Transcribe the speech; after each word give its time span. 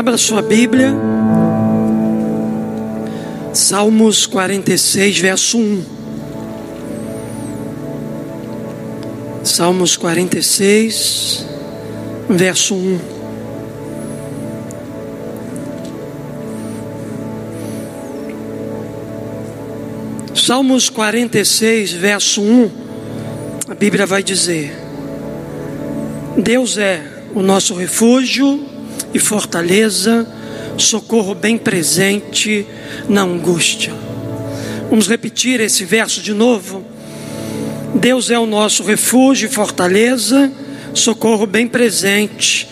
Abra 0.00 0.16
sua 0.16 0.40
Bíblia, 0.40 0.96
Salmos 3.52 4.24
46, 4.24 5.18
verso 5.18 5.58
1. 5.58 5.84
Salmos 9.44 9.98
46, 9.98 11.44
verso 12.30 12.74
1. 12.74 12.98
Salmos 20.34 20.88
46, 20.88 21.92
verso 21.92 22.40
1, 22.40 22.70
a 23.68 23.74
Bíblia 23.74 24.06
vai 24.06 24.22
dizer: 24.22 24.72
Deus 26.38 26.78
é 26.78 27.02
o 27.34 27.42
nosso 27.42 27.74
refúgio 27.74 28.69
e 29.12 29.18
fortaleza, 29.18 30.26
socorro 30.76 31.34
bem 31.34 31.58
presente 31.58 32.66
na 33.08 33.22
angústia. 33.22 33.92
Vamos 34.88 35.08
repetir 35.08 35.60
esse 35.60 35.84
verso 35.84 36.20
de 36.20 36.32
novo. 36.32 36.84
Deus 37.94 38.30
é 38.30 38.38
o 38.38 38.46
nosso 38.46 38.82
refúgio 38.82 39.48
e 39.48 39.52
fortaleza, 39.52 40.50
socorro 40.94 41.46
bem 41.46 41.66
presente 41.66 42.68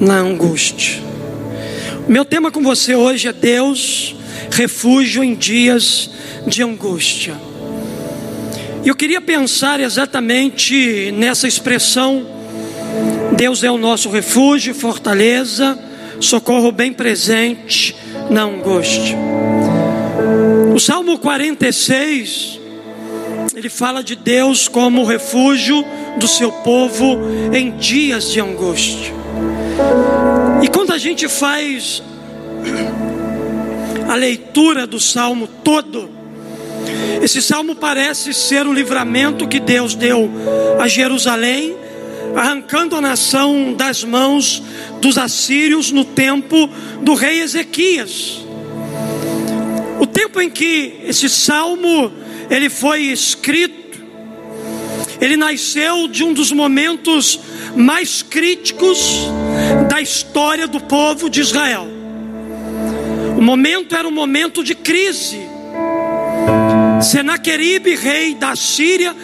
na 0.00 0.18
angústia. 0.18 1.02
Meu 2.08 2.24
tema 2.24 2.50
com 2.50 2.62
você 2.62 2.94
hoje 2.94 3.28
é 3.28 3.32
Deus, 3.32 4.14
refúgio 4.50 5.24
em 5.24 5.34
dias 5.34 6.10
de 6.46 6.62
angústia. 6.62 7.34
Eu 8.84 8.94
queria 8.94 9.20
pensar 9.20 9.80
exatamente 9.80 11.10
nessa 11.12 11.48
expressão 11.48 12.26
Deus 13.34 13.64
é 13.64 13.70
o 13.70 13.76
nosso 13.76 14.08
refúgio, 14.10 14.74
fortaleza, 14.74 15.78
socorro 16.20 16.70
bem 16.70 16.92
presente 16.92 17.94
na 18.30 18.42
angústia. 18.42 19.16
O 20.74 20.78
Salmo 20.78 21.18
46, 21.18 22.60
ele 23.54 23.68
fala 23.68 24.02
de 24.02 24.14
Deus 24.14 24.68
como 24.68 25.04
refúgio 25.04 25.84
do 26.16 26.28
seu 26.28 26.52
povo 26.52 27.18
em 27.52 27.72
dias 27.76 28.30
de 28.30 28.40
angústia. 28.40 29.12
E 30.62 30.68
quando 30.68 30.92
a 30.92 30.98
gente 30.98 31.28
faz 31.28 32.02
a 34.08 34.14
leitura 34.14 34.86
do 34.86 35.00
salmo 35.00 35.48
todo, 35.48 36.08
esse 37.20 37.42
salmo 37.42 37.74
parece 37.74 38.32
ser 38.32 38.66
o 38.66 38.72
livramento 38.72 39.48
que 39.48 39.58
Deus 39.58 39.94
deu 39.94 40.30
a 40.78 40.86
Jerusalém 40.86 41.83
arrancando 42.34 42.96
a 42.96 43.00
nação 43.00 43.74
das 43.74 44.02
mãos 44.04 44.62
dos 45.00 45.16
assírios 45.18 45.90
no 45.90 46.04
tempo 46.04 46.68
do 47.02 47.14
rei 47.14 47.40
Ezequias. 47.40 48.44
O 50.00 50.06
tempo 50.06 50.40
em 50.40 50.50
que 50.50 51.00
esse 51.04 51.28
salmo 51.28 52.12
ele 52.50 52.68
foi 52.68 53.02
escrito, 53.02 54.02
ele 55.20 55.36
nasceu 55.36 56.08
de 56.08 56.24
um 56.24 56.32
dos 56.32 56.52
momentos 56.52 57.40
mais 57.76 58.22
críticos 58.22 59.28
da 59.88 60.00
história 60.00 60.66
do 60.66 60.80
povo 60.80 61.30
de 61.30 61.40
Israel. 61.40 61.86
O 63.36 63.42
momento 63.42 63.96
era 63.96 64.06
um 64.06 64.12
momento 64.12 64.62
de 64.62 64.74
crise. 64.74 65.38
Senaqueribe, 67.00 67.94
rei 67.94 68.34
da 68.34 68.54
Síria, 68.54 69.14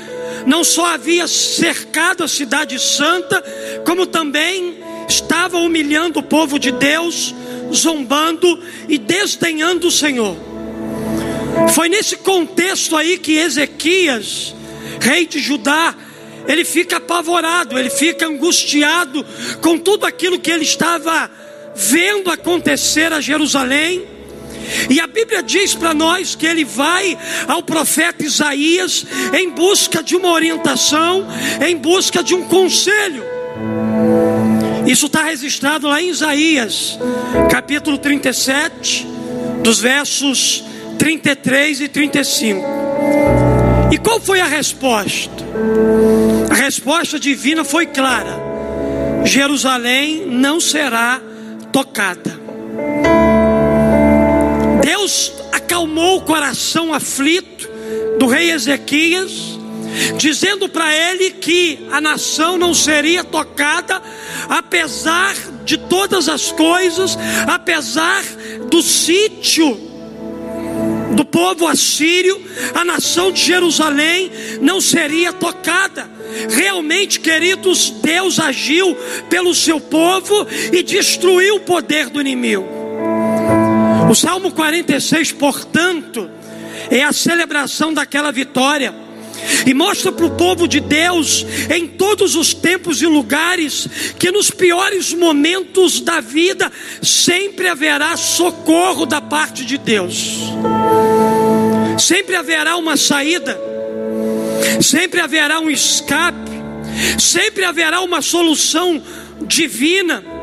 não 0.46 0.64
só 0.64 0.86
havia 0.86 1.27
cercado 1.27 2.24
a 2.24 2.28
cidade 2.28 2.78
santa, 2.78 3.42
como 3.84 4.06
também 4.06 4.78
estava 5.08 5.58
humilhando 5.58 6.20
o 6.20 6.22
povo 6.22 6.58
de 6.58 6.70
Deus, 6.70 7.34
zombando 7.73 8.62
e 8.89 8.98
desdenhando 8.98 9.89
o 9.89 9.90
Senhor. 9.90 10.36
Foi 11.74 11.89
nesse 11.89 12.17
contexto 12.17 12.96
aí 12.96 13.18
que 13.18 13.36
Ezequias, 13.36 14.55
rei 15.01 15.27
de 15.27 15.39
Judá, 15.39 15.95
ele 16.46 16.64
fica 16.64 16.96
apavorado, 16.96 17.78
ele 17.78 17.90
fica 17.90 18.27
angustiado 18.27 19.24
com 19.61 19.78
tudo 19.78 20.07
aquilo 20.07 20.39
que 20.39 20.51
ele 20.51 20.64
estava 20.64 21.30
vendo 21.74 22.30
acontecer 22.30 23.12
a 23.12 23.20
Jerusalém 23.20 24.05
e 24.89 25.01
a 25.01 25.07
Bíblia 25.07 25.42
diz 25.42 25.75
para 25.75 25.95
nós 25.95 26.35
que 26.35 26.47
ele 26.47 26.64
vai 26.64 27.17
ao 27.48 27.63
profeta 27.63 28.25
Isaías 28.25 29.05
em 29.33 29.51
busca 29.51 30.03
de 30.03 30.17
uma 30.17 30.31
orientação, 30.31 31.27
em 31.67 31.77
busca 31.77 32.23
de 32.23 32.35
um 32.35 32.45
conselho. 32.45 33.25
Isso 34.86 35.07
está 35.07 35.23
registrado 35.23 35.86
lá 35.86 36.01
em 36.01 36.08
Isaías, 36.08 36.98
capítulo 37.51 37.98
37, 37.98 39.07
dos 39.63 39.79
versos 39.79 40.64
33 40.98 41.83
e 41.83 41.89
35. 41.89 42.64
E 43.92 43.98
qual 43.98 44.20
foi 44.20 44.41
a 44.41 44.47
resposta? 44.47 45.45
A 46.51 46.55
resposta 46.55 47.19
divina 47.19 47.64
foi 47.64 47.87
clara: 47.87 48.41
Jerusalém 49.25 50.27
não 50.27 50.61
será 50.61 51.20
tocada. 51.73 52.41
Deus 54.90 55.33
acalmou 55.52 56.17
o 56.17 56.23
coração 56.23 56.92
aflito 56.92 57.68
do 58.18 58.27
rei 58.27 58.51
Ezequias, 58.51 59.30
dizendo 60.18 60.68
para 60.68 60.92
ele 60.92 61.30
que 61.30 61.86
a 61.92 62.01
nação 62.01 62.58
não 62.58 62.74
seria 62.74 63.23
tocada, 63.23 64.02
apesar 64.48 65.33
de 65.64 65.78
todas 65.78 66.28
as 66.28 66.51
coisas, 66.51 67.17
apesar 67.46 68.24
do 68.68 68.83
sítio 68.83 69.78
do 71.14 71.24
povo 71.24 71.68
assírio, 71.68 72.45
a 72.74 72.84
nação 72.84 73.30
de 73.30 73.45
Jerusalém 73.45 74.28
não 74.61 74.80
seria 74.80 75.33
tocada. 75.33 76.11
Realmente, 76.48 77.20
queridos, 77.20 77.90
Deus 77.90 78.40
agiu 78.40 78.96
pelo 79.28 79.55
seu 79.55 79.80
povo 79.80 80.48
e 80.72 80.83
destruiu 80.83 81.57
o 81.57 81.61
poder 81.61 82.11
do 82.11 82.20
inimigo. 82.20 82.80
O 84.10 84.14
Salmo 84.16 84.50
46, 84.50 85.30
portanto, 85.30 86.28
é 86.90 87.04
a 87.04 87.12
celebração 87.12 87.94
daquela 87.94 88.32
vitória. 88.32 88.92
E 89.64 89.72
mostra 89.72 90.10
para 90.10 90.26
o 90.26 90.32
povo 90.32 90.66
de 90.66 90.80
Deus, 90.80 91.46
em 91.72 91.86
todos 91.86 92.34
os 92.34 92.52
tempos 92.52 93.00
e 93.00 93.06
lugares, 93.06 93.88
que 94.18 94.32
nos 94.32 94.50
piores 94.50 95.14
momentos 95.14 96.00
da 96.00 96.20
vida 96.20 96.72
sempre 97.00 97.68
haverá 97.68 98.16
socorro 98.16 99.06
da 99.06 99.20
parte 99.20 99.64
de 99.64 99.78
Deus, 99.78 100.40
sempre 101.96 102.34
haverá 102.34 102.77
uma 102.77 102.96
saída, 102.96 103.56
sempre 104.82 105.20
haverá 105.20 105.60
um 105.60 105.70
escape, 105.70 106.50
sempre 107.16 107.64
haverá 107.64 108.00
uma 108.00 108.20
solução 108.20 109.00
divina. 109.46 110.39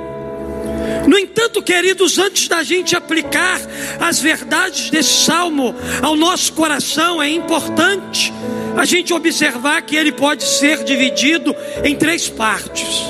No 1.07 1.17
entanto, 1.17 1.61
queridos, 1.61 2.17
antes 2.17 2.47
da 2.47 2.63
gente 2.63 2.95
aplicar 2.95 3.59
as 3.99 4.19
verdades 4.19 4.89
desse 4.89 5.25
salmo 5.25 5.75
ao 6.01 6.15
nosso 6.15 6.53
coração, 6.53 7.21
é 7.21 7.29
importante 7.29 8.33
a 8.75 8.85
gente 8.85 9.13
observar 9.13 9.81
que 9.81 9.95
ele 9.95 10.11
pode 10.11 10.43
ser 10.43 10.83
dividido 10.83 11.55
em 11.83 11.95
três 11.95 12.29
partes. 12.29 13.03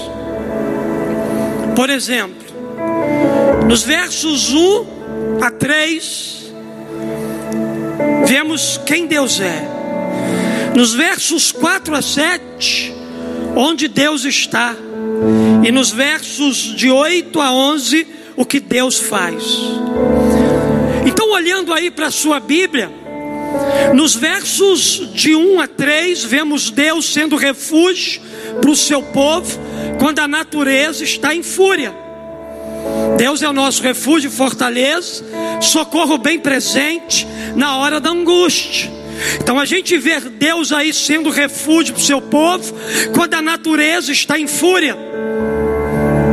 Por 1.76 1.90
exemplo, 1.90 2.48
nos 3.68 3.84
versos 3.84 4.54
1 4.54 4.86
a 5.42 5.52
3, 5.52 6.54
vemos 8.26 8.80
quem 8.86 9.08
Deus 9.08 9.40
é. 9.40 9.68
Nos 10.76 10.94
versos 10.94 11.52
4 11.52 11.96
a 11.96 12.02
7, 12.02 12.94
onde 13.56 13.88
Deus 13.88 14.26
está 14.26 14.76
e 15.68 15.72
nos 15.72 15.92
versos 15.92 16.74
de 16.78 16.90
8 16.90 17.42
a 17.42 17.52
11, 17.52 18.08
o 18.38 18.46
que 18.46 18.58
Deus 18.58 19.00
faz. 19.00 19.44
Então, 21.06 21.30
olhando 21.34 21.74
aí 21.74 21.92
para 21.92 22.08
a 22.08 22.12
sua 22.12 22.40
Bíblia, 22.40 22.90
nos 23.94 24.16
versos 24.16 25.10
de 25.14 25.36
1 25.36 25.60
a 25.60 25.68
3, 25.68 26.24
vemos 26.24 26.70
Deus 26.70 27.12
sendo 27.12 27.36
refúgio 27.36 28.22
para 28.62 28.70
o 28.70 28.78
seu 28.78 29.04
povo 29.04 29.60
quando 30.00 30.20
a 30.20 30.28
natureza 30.28 31.04
está 31.04 31.36
em 31.36 31.44
fúria. 31.44 31.94
Deus 33.18 33.42
é 33.42 33.50
o 33.50 33.54
nosso 33.54 33.84
refúgio 33.84 34.30
e 34.30 34.34
fortaleza, 34.34 35.22
socorro 35.60 36.18
bem 36.18 36.40
presente 36.40 37.28
na 37.58 37.76
hora 37.76 38.00
da 38.00 38.10
angústia. 38.10 38.90
Então 39.42 39.60
a 39.60 39.66
gente 39.66 39.98
vê 39.98 40.18
Deus 40.22 40.72
aí 40.72 40.94
sendo 40.94 41.30
refúgio 41.30 41.94
para 41.94 42.02
o 42.02 42.06
seu 42.06 42.22
povo, 42.22 42.74
quando 43.14 43.34
a 43.34 43.42
natureza 43.42 44.14
está 44.14 44.40
em 44.40 44.48
fúria. 44.48 44.96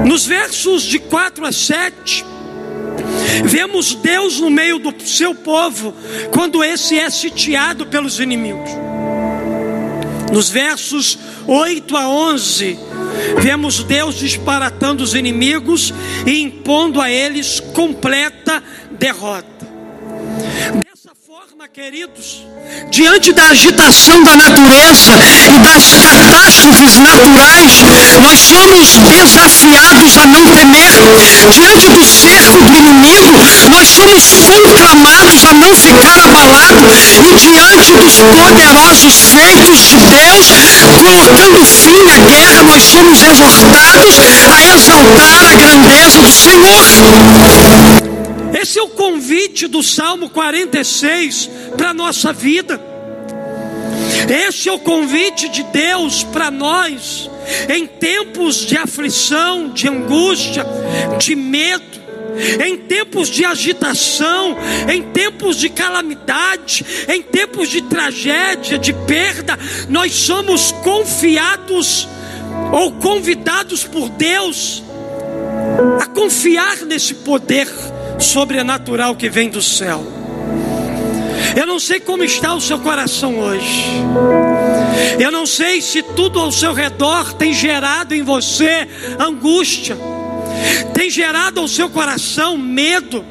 Nos 0.04 0.26
versos 0.26 0.82
de 0.82 0.98
4 0.98 1.46
a 1.46 1.52
7, 1.52 2.24
vemos 3.44 3.94
Deus 3.94 4.38
no 4.38 4.50
meio 4.50 4.78
do 4.78 4.94
seu 5.06 5.34
povo, 5.34 5.94
quando 6.30 6.62
esse 6.62 6.98
é 6.98 7.08
sitiado 7.08 7.86
pelos 7.86 8.20
inimigos. 8.20 8.70
Nos 10.30 10.50
versos 10.50 11.18
8 11.46 11.96
a 11.96 12.08
11, 12.08 12.78
vemos 13.40 13.82
Deus 13.82 14.16
disparatando 14.16 15.02
os 15.02 15.14
inimigos 15.14 15.92
e 16.26 16.42
impondo 16.42 17.00
a 17.00 17.10
eles 17.10 17.60
completa 17.60 18.62
derrota 18.90 19.54
forma, 21.54 21.68
queridos, 21.68 22.42
diante 22.90 23.32
da 23.32 23.46
agitação 23.46 24.24
da 24.24 24.34
natureza 24.34 25.12
e 25.54 25.58
das 25.60 25.94
catástrofes 25.94 26.98
naturais, 26.98 27.72
nós 28.20 28.40
somos 28.40 28.98
desafiados 28.98 30.16
a 30.16 30.26
não 30.26 30.44
temer. 30.50 30.98
Diante 31.52 31.88
do 31.90 32.04
cerco 32.04 32.58
do 32.58 32.76
inimigo, 32.76 33.38
nós 33.70 33.86
somos 33.86 34.34
conclamados 34.34 35.44
a 35.44 35.54
não 35.54 35.76
ficar 35.76 36.18
abalados. 36.24 36.92
E 37.22 37.34
diante 37.36 37.92
dos 37.92 38.14
poderosos 38.14 39.14
feitos 39.30 39.78
de 39.78 39.96
Deus, 40.00 40.46
colocando 40.90 41.64
fim 41.64 42.08
à 42.08 42.18
guerra, 42.18 42.62
nós 42.64 42.82
somos 42.82 43.22
exortados 43.22 44.18
a 44.18 44.74
exaltar 44.74 45.44
a 45.44 45.54
grandeza 45.54 46.20
do 46.20 46.32
Senhor. 46.32 48.23
Esse 48.54 48.78
é 48.78 48.82
o 48.82 48.88
convite 48.88 49.66
do 49.66 49.82
Salmo 49.82 50.30
46 50.30 51.50
para 51.76 51.90
a 51.90 51.94
nossa 51.94 52.32
vida. 52.32 52.80
Esse 54.48 54.68
é 54.68 54.72
o 54.72 54.78
convite 54.78 55.48
de 55.48 55.64
Deus 55.64 56.22
para 56.22 56.50
nós 56.50 57.28
em 57.68 57.86
tempos 57.86 58.56
de 58.64 58.76
aflição, 58.76 59.68
de 59.70 59.88
angústia, 59.88 60.64
de 61.18 61.34
medo, 61.34 62.00
em 62.64 62.76
tempos 62.78 63.28
de 63.28 63.44
agitação, 63.44 64.56
em 64.90 65.02
tempos 65.02 65.56
de 65.56 65.68
calamidade, 65.68 66.84
em 67.08 67.22
tempos 67.22 67.68
de 67.68 67.82
tragédia, 67.82 68.78
de 68.78 68.92
perda, 68.92 69.58
nós 69.88 70.12
somos 70.12 70.72
confiados 70.72 72.08
ou 72.72 72.92
convidados 72.92 73.84
por 73.84 74.08
Deus 74.08 74.82
a 76.00 76.06
confiar 76.06 76.78
nesse 76.78 77.14
poder 77.14 77.68
sobrenatural 78.24 79.14
que 79.14 79.28
vem 79.28 79.48
do 79.48 79.62
céu. 79.62 80.04
Eu 81.56 81.66
não 81.66 81.78
sei 81.78 82.00
como 82.00 82.24
está 82.24 82.54
o 82.54 82.60
seu 82.60 82.78
coração 82.80 83.38
hoje. 83.38 84.02
Eu 85.18 85.30
não 85.30 85.46
sei 85.46 85.80
se 85.80 86.02
tudo 86.02 86.40
ao 86.40 86.50
seu 86.50 86.72
redor 86.72 87.34
tem 87.34 87.52
gerado 87.52 88.14
em 88.14 88.22
você 88.22 88.88
angústia, 89.18 89.96
tem 90.92 91.08
gerado 91.10 91.60
ao 91.60 91.68
seu 91.68 91.88
coração 91.88 92.56
medo, 92.56 93.24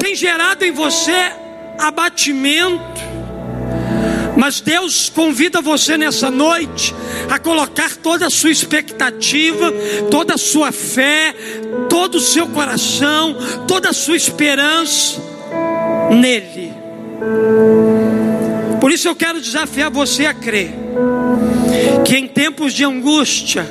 tem 0.00 0.14
gerado 0.14 0.64
em 0.64 0.72
você 0.72 1.32
abatimento. 1.78 3.02
Mas 4.36 4.60
Deus 4.60 5.08
convida 5.08 5.60
você 5.60 5.96
nessa 5.96 6.30
noite 6.30 6.92
a 7.28 7.38
colocar 7.38 7.96
toda 7.96 8.26
a 8.26 8.30
sua 8.30 8.50
expectativa, 8.50 9.72
toda 10.10 10.34
a 10.34 10.38
sua 10.38 10.72
fé, 10.72 11.34
todo 11.88 12.16
o 12.16 12.20
seu 12.20 12.46
coração, 12.48 13.36
toda 13.66 13.90
a 13.90 13.92
sua 13.92 14.16
esperança 14.16 15.20
nele. 16.10 16.72
Por 18.80 18.92
isso 18.92 19.08
eu 19.08 19.16
quero 19.16 19.40
desafiar 19.40 19.90
você 19.90 20.26
a 20.26 20.34
crer 20.34 20.74
que 22.04 22.16
em 22.16 22.26
tempos 22.26 22.72
de 22.72 22.84
angústia 22.84 23.66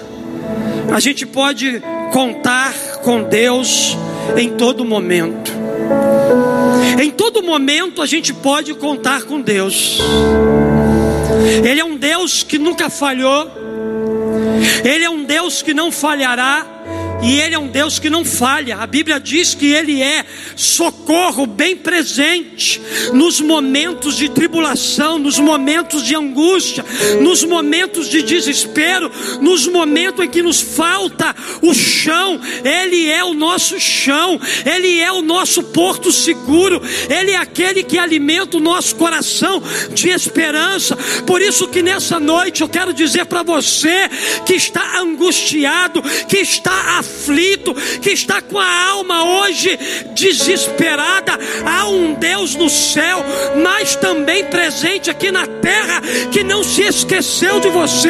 a 0.91 0.99
gente 0.99 1.25
pode 1.25 1.81
contar 2.11 2.73
com 3.03 3.23
Deus 3.23 3.97
em 4.35 4.49
todo 4.51 4.83
momento. 4.83 5.51
Em 7.01 7.11
todo 7.11 7.43
momento 7.43 8.01
a 8.01 8.05
gente 8.05 8.33
pode 8.33 8.73
contar 8.73 9.23
com 9.23 9.41
Deus. 9.41 9.99
Ele 11.63 11.79
é 11.79 11.83
um 11.83 11.97
Deus 11.97 12.43
que 12.43 12.57
nunca 12.57 12.89
falhou. 12.89 13.51
Ele 14.83 15.03
é 15.03 15.09
um 15.09 15.23
Deus 15.23 15.61
que 15.61 15.73
não 15.73 15.91
falhará. 15.91 16.72
E 17.23 17.39
Ele 17.39 17.55
é 17.55 17.59
um 17.59 17.67
Deus 17.67 17.99
que 17.99 18.09
não 18.09 18.25
falha. 18.25 18.77
A 18.77 18.85
Bíblia 18.85 19.17
diz 19.17 19.55
que 19.55 19.67
Ele 19.67 20.01
é 20.01 20.25
socorro 20.57 21.45
bem 21.45 21.75
presente 21.75 22.81
nos 23.13 23.39
momentos 23.39 24.17
de 24.17 24.27
tribulação, 24.27 25.17
nos 25.17 25.39
momentos 25.39 26.03
de 26.03 26.15
angústia, 26.15 26.83
nos 27.21 27.43
momentos 27.45 28.09
de 28.09 28.21
desespero, 28.23 29.09
nos 29.39 29.65
momentos 29.67 30.25
em 30.25 30.29
que 30.29 30.41
nos 30.41 30.59
falta 30.59 31.33
o 31.61 31.73
chão. 31.73 32.41
Ele 32.63 33.09
é 33.09 33.23
o 33.23 33.33
nosso 33.33 33.79
chão, 33.79 34.39
Ele 34.65 34.99
é 34.99 35.11
o 35.11 35.21
nosso 35.21 35.63
porto 35.63 36.11
seguro, 36.11 36.81
Ele 37.09 37.31
é 37.31 37.37
aquele 37.37 37.83
que 37.83 37.97
alimenta 37.97 38.57
o 38.57 38.59
nosso 38.59 38.97
coração 38.97 39.63
de 39.93 40.09
esperança. 40.09 40.97
Por 41.25 41.41
isso 41.41 41.69
que 41.69 41.81
nessa 41.81 42.19
noite 42.19 42.61
eu 42.61 42.67
quero 42.67 42.93
dizer 42.93 43.25
para 43.25 43.43
você 43.43 44.09
que 44.45 44.55
está 44.55 44.99
angustiado, 44.99 46.01
que 46.27 46.39
está 46.39 46.99
aflito, 46.99 47.12
aflito, 47.13 47.73
que 48.01 48.11
está 48.11 48.41
com 48.41 48.59
a 48.59 48.89
alma 48.89 49.23
hoje 49.39 49.77
desesperada, 50.15 51.37
há 51.65 51.87
um 51.87 52.13
Deus 52.15 52.55
no 52.55 52.69
céu, 52.69 53.23
mas 53.63 53.95
também 53.95 54.45
presente 54.45 55.09
aqui 55.09 55.31
na 55.31 55.45
terra, 55.45 56.01
que 56.31 56.43
não 56.43 56.63
se 56.63 56.81
esqueceu 56.81 57.59
de 57.59 57.69
você, 57.69 58.09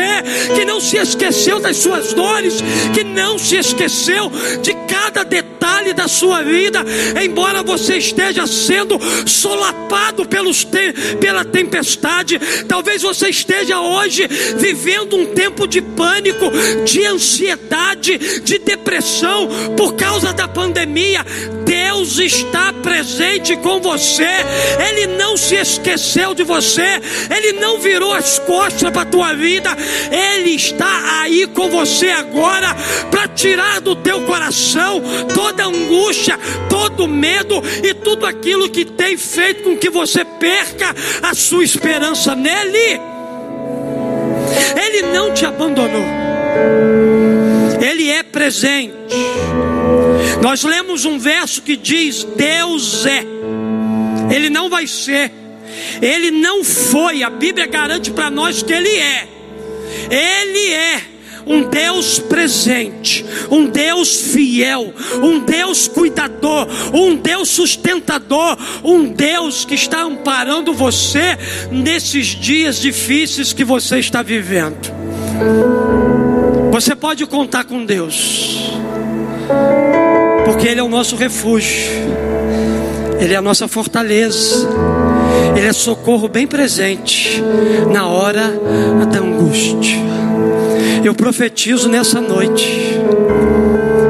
que 0.56 0.66
não 0.66 0.80
se 0.80 0.98
esqueceu 0.98 1.60
das 1.60 1.78
suas 1.78 2.14
dores, 2.14 2.56
que 2.94 3.04
não 3.04 3.38
se 3.38 3.58
esqueceu 3.58 4.32
de 4.62 4.74
cada 4.88 5.24
detalhe 5.24 5.94
da 5.94 6.08
sua 6.08 6.42
vida, 6.42 6.84
embora 7.24 7.62
você 7.62 7.98
esteja 7.98 8.48
sendo 8.48 9.00
solapado 9.28 10.26
pelos 10.26 10.64
te 10.64 10.94
pela 11.20 11.46
tempestade, 11.46 12.40
talvez 12.68 13.02
você 13.02 13.30
esteja 13.30 13.80
hoje 13.80 14.28
vivendo 14.58 15.16
um 15.16 15.28
tempo 15.28 15.68
de 15.68 15.82
pânico, 15.82 16.52
de 16.86 17.06
ansiedade, 17.06 18.18
de 18.42 18.60
depressão 18.60 18.83
depressão 18.84 19.48
por 19.78 19.96
causa 19.96 20.34
da 20.34 20.48
pandemia, 20.48 21.26
Deus 21.66 22.20
está 22.20 22.74
presente 22.74 23.56
com 23.58 23.80
você. 23.80 24.28
Ele 24.90 25.08
não 25.08 25.38
se 25.38 25.56
esqueceu 25.56 26.34
de 26.34 26.44
você. 26.44 27.02
Ele 27.34 27.54
não 27.54 27.80
virou 27.80 28.14
as 28.14 28.38
costas 28.40 28.92
para 28.92 29.04
a 29.04 29.06
tua 29.06 29.34
vida. 29.34 29.76
Ele 30.12 30.52
está 30.52 31.22
aí 31.22 31.48
com 31.48 31.70
você 31.70 32.10
agora 32.10 32.76
para 33.10 33.28
tirar 33.30 33.80
do 33.80 33.96
teu 33.96 34.22
coração 34.26 35.02
toda 35.34 35.66
angústia, 35.66 36.38
todo 36.70 37.08
medo 37.08 37.64
e 37.82 37.94
tudo 37.94 38.26
aquilo 38.26 38.70
que 38.70 38.84
tem 38.84 39.18
feito 39.18 39.64
com 39.64 39.78
que 39.78 39.90
você 39.90 40.26
perca 40.26 40.94
a 41.22 41.34
sua 41.34 41.64
esperança 41.64 42.36
nele. 42.36 43.00
Ele 44.76 45.02
não 45.14 45.34
te 45.34 45.46
abandonou. 45.46 47.23
Presente. 48.44 48.94
Nós 50.42 50.66
lemos 50.66 51.06
um 51.06 51.18
verso 51.18 51.62
que 51.62 51.78
diz: 51.78 52.26
Deus 52.26 53.06
é, 53.06 53.24
Ele 54.36 54.50
não 54.50 54.70
vai 54.70 54.86
ser, 54.86 55.32
Ele 56.02 56.30
não 56.30 56.62
foi. 56.62 57.24
A 57.24 57.30
Bíblia 57.30 57.66
garante 57.68 58.12
para 58.12 58.30
nós 58.30 58.62
que 58.62 58.74
Ele 58.74 58.90
é, 58.90 59.28
Ele 60.12 60.74
é 60.74 61.02
um 61.46 61.70
Deus 61.70 62.20
presente, 62.20 63.24
um 63.50 63.66
Deus 63.66 64.14
fiel, 64.34 64.94
um 65.24 65.40
Deus 65.40 65.88
cuidador, 65.88 66.68
um 66.94 67.16
Deus 67.16 67.48
sustentador, 67.48 68.58
um 68.84 69.06
Deus 69.06 69.64
que 69.64 69.76
está 69.76 70.02
amparando 70.02 70.74
você 70.74 71.38
nesses 71.72 72.28
dias 72.28 72.78
difíceis 72.82 73.54
que 73.54 73.64
você 73.64 74.00
está 74.00 74.22
vivendo. 74.22 74.92
Você 76.74 76.96
pode 76.96 77.24
contar 77.28 77.66
com 77.66 77.86
Deus, 77.86 78.74
porque 80.44 80.68
Ele 80.68 80.80
é 80.80 80.84
o 80.84 80.90
nosso 80.90 81.16
refúgio, 81.16 81.92
Ele 83.20 83.32
é 83.32 83.38
a 83.38 83.44
nossa 83.44 83.68
fortaleza, 83.68 84.68
Ele 85.56 85.68
é 85.68 85.72
socorro 85.72 86.28
bem 86.28 86.48
presente 86.48 87.40
na 87.92 88.08
hora 88.08 88.60
da 89.12 89.20
angústia. 89.20 90.00
Eu 91.04 91.14
profetizo 91.14 91.88
nessa 91.88 92.20
noite 92.20 92.68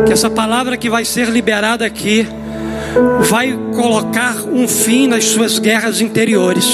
que 0.05 0.13
essa 0.13 0.29
palavra 0.29 0.77
que 0.77 0.89
vai 0.89 1.03
ser 1.03 1.27
liberada 1.27 1.85
aqui 1.85 2.25
vai 3.27 3.59
colocar 3.75 4.37
um 4.37 4.69
fim 4.69 5.05
nas 5.05 5.25
suas 5.25 5.59
guerras 5.59 5.99
interiores. 5.99 6.65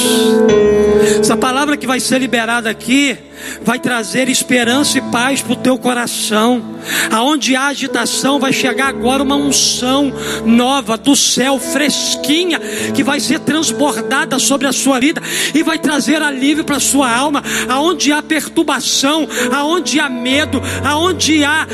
Essa 1.19 1.35
palavra 1.35 1.75
que 1.75 1.87
vai 1.87 1.99
ser 1.99 2.19
liberada 2.19 2.69
aqui 2.69 3.17
vai 3.61 3.79
trazer 3.79 4.29
esperança 4.29 4.97
e 4.97 5.01
paz 5.01 5.41
para 5.41 5.53
o 5.53 5.55
teu 5.55 5.77
coração. 5.77 6.79
Aonde 7.11 7.55
há 7.55 7.67
agitação, 7.67 8.39
vai 8.39 8.53
chegar 8.53 8.87
agora 8.87 9.23
uma 9.23 9.35
unção 9.35 10.11
nova 10.45 10.97
do 10.97 11.15
céu, 11.15 11.59
fresquinha, 11.59 12.59
que 12.93 13.03
vai 13.03 13.19
ser 13.19 13.39
transbordada 13.39 14.39
sobre 14.39 14.67
a 14.67 14.71
sua 14.71 14.99
vida 14.99 15.21
e 15.53 15.63
vai 15.63 15.77
trazer 15.77 16.21
alívio 16.21 16.63
para 16.63 16.77
a 16.77 16.81
sua 16.81 17.13
alma. 17.13 17.43
Aonde 17.67 18.11
há 18.11 18.21
perturbação, 18.21 19.27
aonde 19.51 19.99
há 19.99 20.09
medo, 20.09 20.61
aonde 20.83 21.43
há 21.43 21.67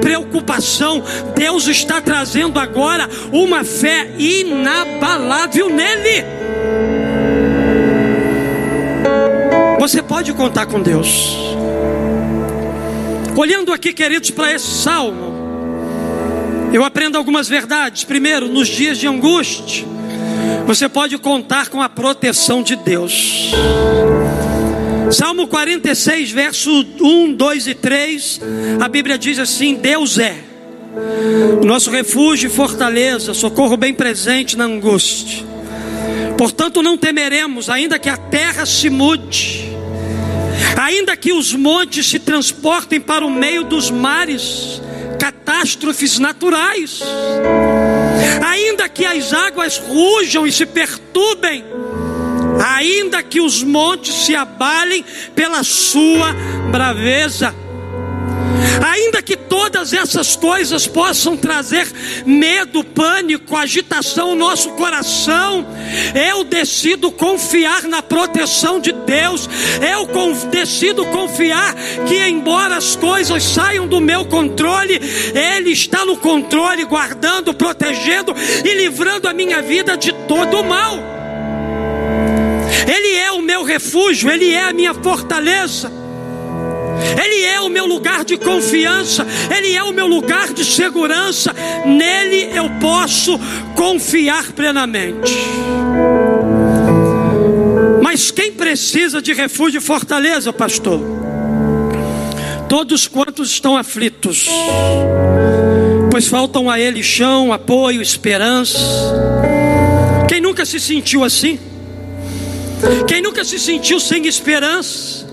preocupação, 0.00 1.02
Deus 1.36 1.66
está 1.68 2.00
trazendo 2.00 2.58
agora 2.58 3.08
uma 3.32 3.64
fé 3.64 4.10
inabalável 4.18 5.68
nele. 5.68 6.99
Você 9.80 10.02
pode 10.02 10.30
contar 10.34 10.66
com 10.66 10.82
Deus. 10.82 11.34
Olhando 13.34 13.72
aqui, 13.72 13.94
queridos, 13.94 14.30
para 14.30 14.52
esse 14.52 14.66
salmo, 14.66 15.32
eu 16.70 16.84
aprendo 16.84 17.16
algumas 17.16 17.48
verdades. 17.48 18.04
Primeiro, 18.04 18.46
nos 18.46 18.68
dias 18.68 18.98
de 18.98 19.06
angústia, 19.06 19.86
você 20.66 20.86
pode 20.86 21.16
contar 21.16 21.70
com 21.70 21.80
a 21.80 21.88
proteção 21.88 22.62
de 22.62 22.76
Deus. 22.76 23.52
Salmo 25.10 25.48
46, 25.48 26.30
verso 26.30 26.86
1, 27.00 27.32
2 27.32 27.66
e 27.66 27.74
3, 27.74 28.40
a 28.82 28.86
Bíblia 28.86 29.16
diz 29.16 29.38
assim: 29.38 29.76
Deus 29.76 30.18
é 30.18 30.44
o 31.58 31.64
nosso 31.64 31.90
refúgio 31.90 32.48
e 32.48 32.50
fortaleza, 32.52 33.32
socorro 33.32 33.78
bem 33.78 33.94
presente 33.94 34.58
na 34.58 34.64
angústia. 34.64 35.42
Portanto, 36.36 36.82
não 36.82 36.98
temeremos, 36.98 37.70
ainda 37.70 37.98
que 37.98 38.10
a 38.10 38.16
terra 38.18 38.66
se 38.66 38.90
mude, 38.90 39.69
ainda 40.76 41.16
que 41.16 41.32
os 41.32 41.52
montes 41.52 42.06
se 42.06 42.18
transportem 42.18 43.00
para 43.00 43.24
o 43.24 43.30
meio 43.30 43.64
dos 43.64 43.90
mares, 43.90 44.80
catástrofes 45.18 46.18
naturais, 46.18 47.00
ainda 48.44 48.88
que 48.88 49.04
as 49.04 49.32
águas 49.32 49.78
rujam 49.78 50.46
e 50.46 50.52
se 50.52 50.66
perturbem, 50.66 51.64
ainda 52.64 53.22
que 53.22 53.40
os 53.40 53.62
montes 53.62 54.14
se 54.26 54.34
abalem 54.34 55.04
pela 55.34 55.62
sua 55.62 56.32
braveza, 56.70 57.54
ainda 58.84 59.22
que 59.22 59.36
todas 59.50 59.92
essas 59.92 60.36
coisas 60.36 60.86
possam 60.86 61.36
trazer 61.36 61.90
medo, 62.24 62.84
pânico, 62.84 63.56
agitação 63.56 64.28
no 64.28 64.36
nosso 64.36 64.70
coração, 64.70 65.66
eu 66.14 66.44
decido 66.44 67.10
confiar 67.10 67.82
na 67.82 68.00
proteção 68.00 68.78
de 68.78 68.92
Deus, 68.92 69.50
eu 69.92 70.06
decido 70.46 71.04
confiar 71.06 71.74
que, 72.06 72.16
embora 72.28 72.76
as 72.76 72.94
coisas 72.94 73.42
saiam 73.42 73.88
do 73.88 74.00
meu 74.00 74.24
controle, 74.24 75.00
Ele 75.34 75.72
está 75.72 76.04
no 76.04 76.16
controle, 76.16 76.84
guardando, 76.84 77.52
protegendo 77.52 78.32
e 78.64 78.74
livrando 78.74 79.26
a 79.26 79.34
minha 79.34 79.60
vida 79.60 79.96
de 79.96 80.12
todo 80.28 80.60
o 80.60 80.64
mal. 80.64 80.96
Ele 82.86 83.16
é 83.16 83.32
o 83.32 83.42
meu 83.42 83.64
refúgio, 83.64 84.30
Ele 84.30 84.52
é 84.52 84.62
a 84.62 84.72
minha 84.72 84.94
fortaleza. 84.94 85.99
Ele 87.22 87.44
é 87.44 87.60
o 87.60 87.68
meu 87.68 87.86
lugar 87.86 88.24
de 88.24 88.36
confiança, 88.36 89.26
Ele 89.54 89.74
é 89.74 89.82
o 89.82 89.92
meu 89.92 90.06
lugar 90.06 90.52
de 90.52 90.64
segurança, 90.64 91.54
nele 91.84 92.50
eu 92.56 92.68
posso 92.80 93.38
confiar 93.74 94.52
plenamente. 94.52 95.36
Mas 98.02 98.30
quem 98.30 98.52
precisa 98.52 99.22
de 99.22 99.32
refúgio 99.32 99.78
e 99.78 99.80
fortaleza, 99.80 100.52
pastor? 100.52 101.00
Todos 102.68 103.06
quantos 103.06 103.50
estão 103.50 103.76
aflitos, 103.76 104.46
pois 106.10 106.26
faltam 106.26 106.70
a 106.70 106.78
ele 106.78 107.02
chão, 107.02 107.52
apoio, 107.52 108.00
esperança. 108.00 108.78
Quem 110.28 110.40
nunca 110.40 110.64
se 110.64 110.78
sentiu 110.78 111.24
assim? 111.24 111.58
Quem 113.06 113.20
nunca 113.20 113.44
se 113.44 113.58
sentiu 113.58 114.00
sem 114.00 114.26
esperança? 114.26 115.29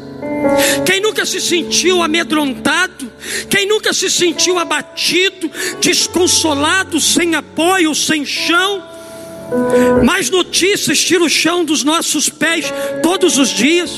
Quem 0.85 0.99
nunca 0.99 1.25
se 1.25 1.39
sentiu 1.39 2.01
amedrontado? 2.01 3.11
Quem 3.49 3.67
nunca 3.67 3.93
se 3.93 4.09
sentiu 4.09 4.57
abatido, 4.57 5.49
desconsolado, 5.79 6.99
sem 6.99 7.35
apoio, 7.35 7.93
sem 7.93 8.25
chão? 8.25 8.83
Mais 10.03 10.29
notícias 10.29 10.99
tira 10.99 11.23
o 11.23 11.29
chão 11.29 11.63
dos 11.63 11.83
nossos 11.83 12.29
pés 12.29 12.65
todos 13.01 13.37
os 13.37 13.49
dias. 13.49 13.91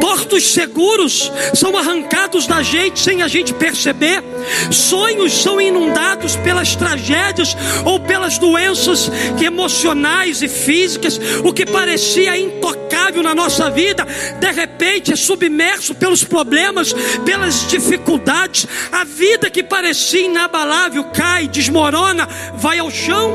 Portos 0.00 0.52
seguros 0.52 1.30
são 1.54 1.76
arrancados 1.76 2.46
da 2.46 2.62
gente 2.62 3.00
sem 3.00 3.22
a 3.22 3.28
gente 3.28 3.52
perceber. 3.54 4.22
Sonhos 4.70 5.32
são 5.32 5.60
inundados 5.60 6.36
pelas 6.36 6.74
tragédias 6.74 7.56
ou 7.84 8.00
pelas 8.00 8.38
doenças 8.38 9.10
emocionais 9.40 10.42
e 10.42 10.48
físicas. 10.48 11.20
O 11.44 11.52
que 11.52 11.64
parecia 11.64 12.36
intocável 12.36 13.22
na 13.22 13.34
nossa 13.34 13.70
vida, 13.70 14.06
de 14.38 14.50
repente 14.50 15.12
é 15.12 15.16
submerso 15.16 15.94
pelos 15.94 16.24
problemas, 16.24 16.92
pelas 17.24 17.66
dificuldades. 17.68 18.66
A 18.90 19.04
vida 19.04 19.50
que 19.50 19.62
parecia 19.62 20.22
inabalável 20.22 21.04
cai, 21.04 21.48
desmorona, 21.48 22.28
vai 22.54 22.78
ao 22.78 22.90
chão. 22.90 23.32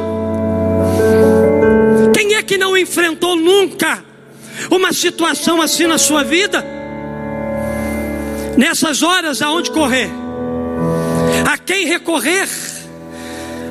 Quem 2.13 2.35
é 2.35 2.43
que 2.43 2.57
não 2.57 2.77
enfrentou 2.77 3.35
nunca 3.35 4.06
uma 4.69 4.93
situação 4.93 5.61
assim 5.61 5.87
na 5.87 5.97
sua 5.97 6.23
vida? 6.23 6.65
Nessas 8.57 9.03
horas, 9.03 9.41
aonde 9.41 9.71
correr? 9.71 10.09
A 11.45 11.57
quem 11.57 11.85
recorrer? 11.85 12.47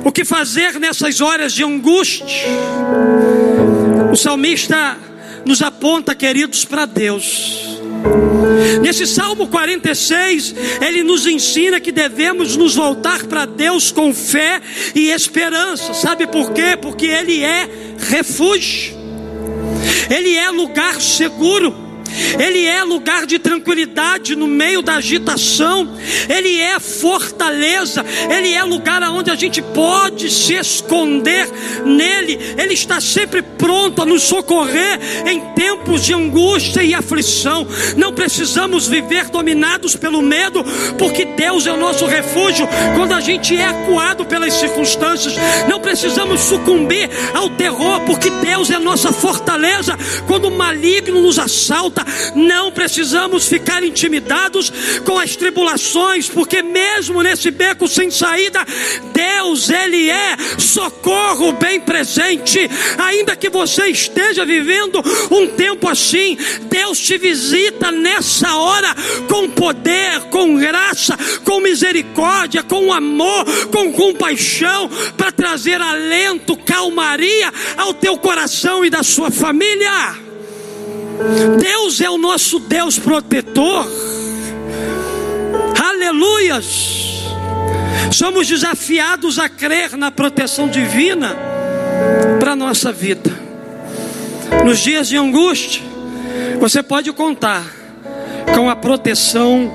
O 0.05 0.11
que 0.11 0.23
fazer 0.23 0.79
nessas 0.79 1.19
horas 1.19 1.51
de 1.53 1.63
angústia? 1.63 2.47
O 4.11 4.15
salmista 4.15 4.97
nos 5.45 5.61
aponta, 5.61 6.15
queridos, 6.15 6.63
para 6.63 6.85
Deus. 6.85 7.77
Nesse 8.81 9.05
Salmo 9.05 9.47
46, 9.47 10.55
ele 10.81 11.03
nos 11.03 11.25
ensina 11.25 11.79
que 11.79 11.91
devemos 11.91 12.55
nos 12.55 12.75
voltar 12.75 13.25
para 13.25 13.45
Deus 13.45 13.91
com 13.91 14.13
fé 14.13 14.61
e 14.95 15.09
esperança. 15.09 15.93
Sabe 15.93 16.27
por 16.27 16.51
quê? 16.51 16.77
Porque 16.79 17.05
Ele 17.05 17.43
é 17.43 17.67
refúgio. 17.97 18.96
Ele 20.09 20.35
é 20.35 20.49
lugar 20.49 21.01
seguro. 21.01 21.86
Ele 22.39 22.65
é 22.65 22.83
lugar 22.83 23.25
de 23.25 23.39
tranquilidade 23.39 24.35
no 24.35 24.47
meio 24.47 24.81
da 24.81 24.95
agitação, 24.95 25.95
Ele 26.29 26.59
é 26.59 26.79
fortaleza, 26.79 28.05
Ele 28.29 28.53
é 28.53 28.63
lugar 28.63 29.01
onde 29.03 29.29
a 29.29 29.35
gente 29.35 29.61
pode 29.61 30.29
se 30.29 30.53
esconder 30.53 31.49
nele, 31.85 32.39
Ele 32.57 32.73
está 32.73 32.99
sempre 32.99 33.41
pronto 33.41 34.01
a 34.01 34.05
nos 34.05 34.23
socorrer 34.23 34.99
em 35.25 35.39
tempos 35.53 36.03
de 36.03 36.13
angústia 36.13 36.83
e 36.83 36.93
aflição. 36.93 37.67
Não 37.95 38.13
precisamos 38.13 38.87
viver 38.87 39.29
dominados 39.29 39.95
pelo 39.95 40.21
medo, 40.21 40.63
porque 40.97 41.25
Deus 41.25 41.67
é 41.67 41.71
o 41.71 41.77
nosso 41.77 42.05
refúgio 42.05 42.67
quando 42.95 43.13
a 43.13 43.21
gente 43.21 43.55
é 43.55 43.65
acuado 43.65 44.25
pelas 44.25 44.53
circunstâncias. 44.53 45.33
Não 45.69 45.79
precisamos 45.79 46.41
sucumbir 46.41 47.09
ao 47.33 47.49
terror, 47.51 48.01
porque 48.01 48.29
Deus 48.29 48.69
é 48.69 48.75
a 48.75 48.79
nossa 48.79 49.11
fortaleza 49.11 49.97
quando 50.27 50.45
o 50.45 50.51
maligno 50.51 51.21
nos 51.21 51.39
assalta 51.39 51.96
não 52.35 52.71
precisamos 52.71 53.47
ficar 53.47 53.83
intimidados 53.83 54.71
com 55.05 55.17
as 55.17 55.35
tribulações, 55.35 56.27
porque 56.29 56.61
mesmo 56.61 57.21
nesse 57.21 57.51
beco 57.51 57.87
sem 57.87 58.11
saída, 58.11 58.65
Deus, 59.13 59.69
Ele 59.69 60.09
é 60.09 60.37
socorro 60.57 61.53
bem 61.53 61.79
presente. 61.79 62.69
Ainda 62.97 63.35
que 63.35 63.49
você 63.49 63.87
esteja 63.87 64.45
vivendo 64.45 65.01
um 65.31 65.47
tempo 65.47 65.87
assim, 65.89 66.37
Deus 66.69 66.99
te 66.99 67.17
visita 67.17 67.91
nessa 67.91 68.55
hora 68.55 68.95
com 69.29 69.49
poder, 69.49 70.21
com 70.29 70.55
graça, 70.55 71.17
com 71.43 71.59
misericórdia, 71.59 72.63
com 72.63 72.93
amor, 72.93 73.45
com 73.71 73.91
compaixão, 73.93 74.89
para 75.15 75.31
trazer 75.31 75.81
alento, 75.81 76.57
calmaria 76.57 77.51
ao 77.77 77.93
teu 77.93 78.17
coração 78.17 78.85
e 78.85 78.89
da 78.89 79.03
sua 79.03 79.31
família. 79.31 80.26
Deus 81.59 81.99
é 82.01 82.09
o 82.09 82.17
nosso 82.17 82.59
Deus 82.59 82.99
protetor. 82.99 83.87
Aleluias. 85.83 87.23
Somos 88.11 88.47
desafiados 88.47 89.39
a 89.39 89.49
crer 89.49 89.97
na 89.97 90.11
proteção 90.11 90.67
divina 90.67 91.35
para 92.39 92.55
nossa 92.55 92.91
vida. 92.91 93.31
Nos 94.63 94.79
dias 94.79 95.07
de 95.07 95.17
angústia, 95.17 95.81
você 96.59 96.81
pode 96.81 97.11
contar 97.11 97.65
com 98.55 98.69
a 98.69 98.75
proteção 98.75 99.71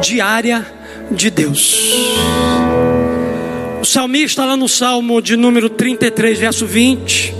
diária 0.00 0.66
de 1.10 1.30
Deus. 1.30 1.76
O 3.80 3.84
salmista, 3.84 4.44
lá 4.44 4.56
no 4.56 4.68
Salmo 4.68 5.22
de 5.22 5.36
número 5.36 5.70
33, 5.70 6.38
verso 6.38 6.66
20, 6.66 7.34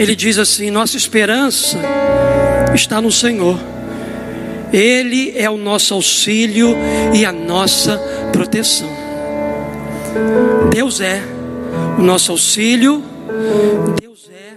ele 0.00 0.16
diz 0.16 0.38
assim: 0.38 0.70
nossa 0.70 0.96
esperança 0.96 1.78
está 2.74 3.02
no 3.02 3.12
Senhor. 3.12 3.60
Ele 4.72 5.34
é 5.36 5.50
o 5.50 5.58
nosso 5.58 5.92
auxílio 5.92 6.74
e 7.12 7.26
a 7.26 7.32
nossa 7.32 7.98
proteção. 8.32 8.88
Deus 10.72 11.02
é 11.02 11.22
o 11.98 12.02
nosso 12.02 12.32
auxílio, 12.32 13.04
Deus 14.00 14.30
é 14.32 14.54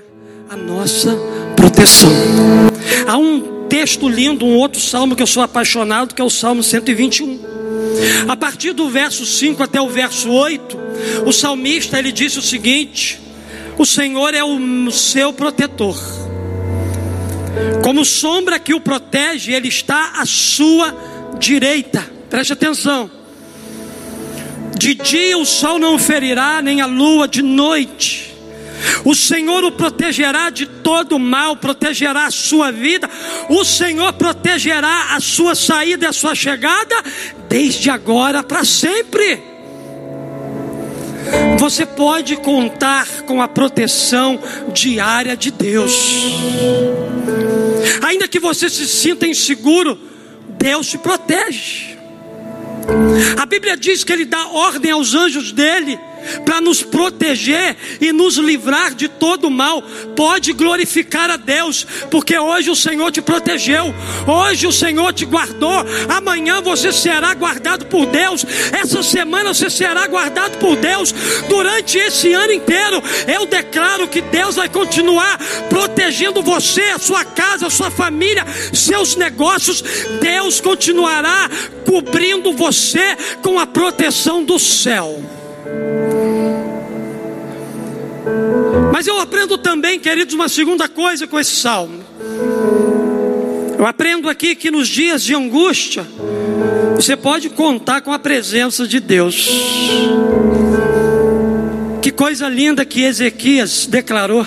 a 0.49 0.55
nossa 0.55 1.17
proteção. 1.57 2.11
Há 3.05 3.17
um 3.17 3.65
texto 3.67 4.07
lindo, 4.07 4.45
um 4.45 4.55
outro 4.55 4.79
salmo 4.79 5.13
que 5.13 5.23
eu 5.23 5.27
sou 5.27 5.43
apaixonado, 5.43 6.15
que 6.15 6.21
é 6.21 6.25
o 6.25 6.29
Salmo 6.29 6.63
121. 6.63 7.39
A 8.29 8.37
partir 8.37 8.71
do 8.71 8.89
verso 8.89 9.25
5 9.25 9.61
até 9.61 9.81
o 9.81 9.89
verso 9.89 10.31
8, 10.31 10.79
o 11.25 11.33
salmista 11.33 11.99
ele 11.99 12.13
disse 12.13 12.39
o 12.39 12.41
seguinte: 12.41 13.22
o 13.77 13.85
Senhor 13.85 14.33
é 14.33 14.43
o 14.43 14.91
seu 14.91 15.33
protetor. 15.33 15.97
Como 17.83 18.03
sombra 18.05 18.59
que 18.59 18.73
o 18.73 18.81
protege, 18.81 19.51
Ele 19.51 19.67
está 19.67 20.13
à 20.17 20.25
sua 20.25 20.95
direita. 21.39 22.03
preste 22.29 22.53
atenção. 22.53 23.09
De 24.77 24.95
dia 24.95 25.37
o 25.37 25.45
sol 25.45 25.79
não 25.79 25.97
ferirá, 25.97 26.61
nem 26.61 26.81
a 26.81 26.85
lua 26.85 27.27
de 27.27 27.41
noite. 27.41 28.33
O 29.05 29.15
Senhor 29.15 29.63
o 29.63 29.71
protegerá 29.71 30.49
de 30.49 30.65
todo 30.65 31.17
mal, 31.17 31.55
protegerá 31.55 32.25
a 32.25 32.31
sua 32.31 32.71
vida. 32.71 33.09
O 33.49 33.63
Senhor 33.63 34.11
protegerá 34.13 35.15
a 35.15 35.19
sua 35.19 35.55
saída 35.55 36.05
e 36.05 36.09
a 36.09 36.13
sua 36.13 36.35
chegada, 36.35 36.95
desde 37.47 37.89
agora 37.89 38.43
para 38.43 38.65
sempre. 38.65 39.52
Você 41.63 41.85
pode 41.85 42.35
contar 42.35 43.21
com 43.21 43.41
a 43.41 43.47
proteção 43.47 44.37
diária 44.73 45.33
de 45.37 45.49
Deus. 45.49 45.93
Ainda 48.05 48.27
que 48.27 48.37
você 48.37 48.69
se 48.69 48.85
sinta 48.85 49.25
inseguro, 49.25 49.97
Deus 50.59 50.89
te 50.89 50.97
protege. 50.97 51.97
A 53.41 53.45
Bíblia 53.45 53.77
diz 53.77 54.03
que 54.03 54.11
Ele 54.11 54.25
dá 54.25 54.45
ordem 54.47 54.91
aos 54.91 55.15
anjos 55.15 55.53
dele 55.53 55.97
para 56.45 56.61
nos 56.61 56.81
proteger 56.81 57.75
e 57.99 58.11
nos 58.11 58.37
livrar 58.37 58.93
de 58.93 59.07
todo 59.07 59.49
mal. 59.49 59.81
Pode 60.15 60.53
glorificar 60.53 61.29
a 61.29 61.37
Deus, 61.37 61.85
porque 62.09 62.37
hoje 62.37 62.69
o 62.69 62.75
Senhor 62.75 63.11
te 63.11 63.21
protegeu, 63.21 63.93
hoje 64.27 64.67
o 64.67 64.71
Senhor 64.71 65.13
te 65.13 65.25
guardou. 65.25 65.85
Amanhã 66.09 66.61
você 66.61 66.91
será 66.91 67.33
guardado 67.33 67.85
por 67.85 68.05
Deus, 68.05 68.45
essa 68.71 69.01
semana 69.03 69.53
você 69.53 69.69
será 69.69 70.07
guardado 70.07 70.57
por 70.57 70.75
Deus. 70.75 71.13
Durante 71.49 71.97
esse 71.97 72.33
ano 72.33 72.53
inteiro, 72.53 73.01
eu 73.27 73.45
declaro 73.45 74.07
que 74.07 74.21
Deus 74.21 74.55
vai 74.55 74.69
continuar 74.69 75.37
protegendo 75.69 76.41
você, 76.41 76.83
a 76.83 76.99
sua 76.99 77.23
casa, 77.25 77.67
a 77.67 77.69
sua 77.69 77.91
família, 77.91 78.45
seus 78.73 79.15
negócios. 79.15 79.83
Deus 80.21 80.59
continuará 80.61 81.49
cobrindo 81.85 82.53
você 82.53 83.15
com 83.41 83.59
a 83.59 83.67
proteção 83.67 84.43
do 84.43 84.57
céu. 84.57 85.21
Mas 88.91 89.07
eu 89.07 89.19
aprendo 89.19 89.57
também, 89.57 89.99
queridos, 89.99 90.33
uma 90.33 90.47
segunda 90.47 90.87
coisa 90.87 91.27
com 91.27 91.39
esse 91.39 91.55
salmo. 91.55 92.03
Eu 93.77 93.85
aprendo 93.85 94.29
aqui 94.29 94.55
que 94.55 94.71
nos 94.71 94.87
dias 94.87 95.23
de 95.23 95.35
angústia, 95.35 96.07
você 96.95 97.17
pode 97.17 97.49
contar 97.49 97.99
com 97.99 98.13
a 98.13 98.19
presença 98.19 98.87
de 98.87 98.99
Deus. 99.01 99.49
Que 102.01 102.11
coisa 102.11 102.47
linda 102.47 102.85
que 102.85 103.01
Ezequias 103.01 103.85
declarou 103.85 104.45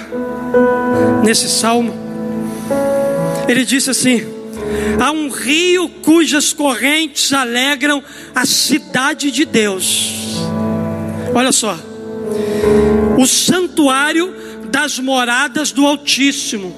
nesse 1.23 1.51
salmo. 1.51 1.95
Ele 3.47 3.65
disse 3.65 3.91
assim: 3.91 4.27
Há 4.99 5.11
um 5.11 5.29
rio 5.29 5.89
cujas 6.03 6.55
correntes 6.55 7.33
alegram 7.33 8.03
a 8.35 8.47
cidade 8.47 9.31
de 9.31 9.45
Deus. 9.45 10.16
Olha 11.37 11.53
só, 11.53 11.79
o 13.19 13.27
santuário 13.27 14.35
das 14.71 14.99
moradas 14.99 15.71
do 15.71 15.85
Altíssimo. 15.85 16.75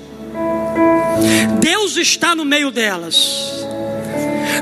Deus 1.60 1.96
está 1.96 2.34
no 2.34 2.44
meio 2.44 2.72
delas. 2.72 3.64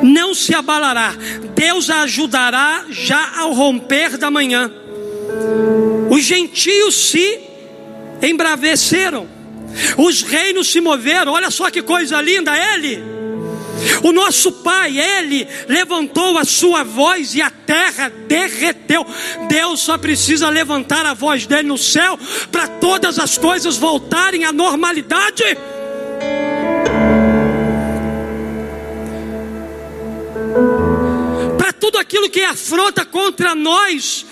Não 0.02 0.34
se 0.34 0.54
abalará. 0.54 1.14
Deus 1.54 1.88
a 1.88 2.02
ajudará 2.02 2.84
já 2.90 3.38
ao 3.38 3.54
romper 3.54 4.18
da 4.18 4.30
manhã. 4.30 4.70
Os 6.10 6.22
gentios 6.22 6.94
se 7.08 7.40
embraveceram. 8.20 9.26
Os 9.96 10.20
reinos 10.20 10.68
se 10.68 10.78
moveram. 10.78 11.32
Olha 11.32 11.50
só 11.50 11.70
que 11.70 11.80
coisa 11.80 12.20
linda, 12.20 12.52
ele 12.54 13.15
o 14.02 14.12
nosso 14.12 14.52
pai, 14.52 14.98
ele 14.98 15.46
levantou 15.68 16.38
a 16.38 16.44
sua 16.44 16.82
voz 16.82 17.34
e 17.34 17.42
a 17.42 17.50
terra 17.50 18.08
derreteu. 18.26 19.06
Deus 19.48 19.80
só 19.80 19.98
precisa 19.98 20.48
levantar 20.48 21.04
a 21.06 21.14
voz 21.14 21.46
dele 21.46 21.68
no 21.68 21.78
céu 21.78 22.18
para 22.50 22.68
todas 22.68 23.18
as 23.18 23.36
coisas 23.36 23.76
voltarem 23.76 24.44
à 24.44 24.52
normalidade. 24.52 25.44
Para 31.58 31.72
tudo 31.72 31.98
aquilo 31.98 32.30
que 32.30 32.42
afronta 32.42 33.04
contra 33.04 33.54
nós 33.54 34.26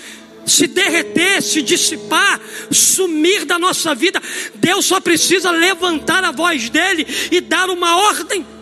se 0.45 0.67
derreter, 0.67 1.41
se 1.41 1.61
dissipar, 1.61 2.39
sumir 2.71 3.45
da 3.45 3.57
nossa 3.57 3.95
vida, 3.95 4.21
Deus 4.55 4.85
só 4.85 4.99
precisa 4.99 5.49
levantar 5.49 6.23
a 6.23 6.31
voz 6.31 6.69
dele 6.69 7.05
e 7.31 7.41
dar 7.41 7.69
uma 7.69 7.97
ordem. 7.97 8.54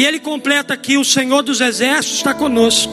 E 0.00 0.06
ele 0.06 0.18
completa 0.18 0.72
aqui: 0.72 0.96
o 0.96 1.04
Senhor 1.04 1.42
dos 1.42 1.60
Exércitos 1.60 2.16
está 2.16 2.32
conosco. 2.32 2.90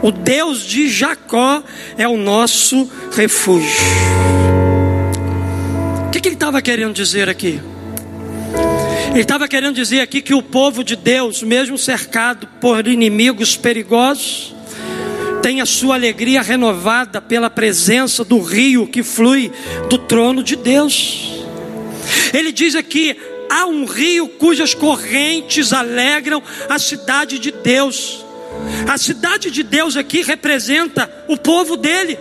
O 0.00 0.10
Deus 0.10 0.62
de 0.62 0.88
Jacó 0.88 1.62
é 1.98 2.08
o 2.08 2.16
nosso 2.16 2.90
refúgio. 3.12 3.78
O 6.06 6.10
que, 6.10 6.20
que 6.20 6.28
ele 6.28 6.36
estava 6.36 6.62
querendo 6.62 6.94
dizer 6.94 7.28
aqui? 7.28 7.60
Ele 9.10 9.20
estava 9.20 9.46
querendo 9.46 9.74
dizer 9.74 10.00
aqui 10.00 10.22
que 10.22 10.32
o 10.32 10.40
povo 10.40 10.82
de 10.82 10.96
Deus, 10.96 11.42
mesmo 11.42 11.76
cercado 11.76 12.48
por 12.62 12.86
inimigos 12.86 13.54
perigosos, 13.54 14.54
tem 15.42 15.60
a 15.60 15.66
sua 15.66 15.96
alegria 15.96 16.40
renovada 16.40 17.20
pela 17.20 17.50
presença 17.50 18.24
do 18.24 18.40
rio 18.40 18.86
que 18.86 19.02
flui 19.02 19.52
do 19.90 19.98
trono 19.98 20.42
de 20.42 20.56
Deus. 20.56 21.44
Ele 22.32 22.52
diz 22.52 22.74
aqui: 22.74 23.18
há 23.50 23.66
um 23.66 23.84
rio 23.84 24.28
cujas 24.28 24.74
correntes 24.74 25.72
alegram 25.72 26.42
a 26.68 26.78
cidade 26.78 27.38
de 27.38 27.50
Deus. 27.50 28.24
A 28.88 28.96
cidade 28.98 29.50
de 29.50 29.62
Deus 29.62 29.96
aqui 29.96 30.22
representa 30.22 31.10
o 31.28 31.36
povo 31.36 31.76
dele. 31.76 32.18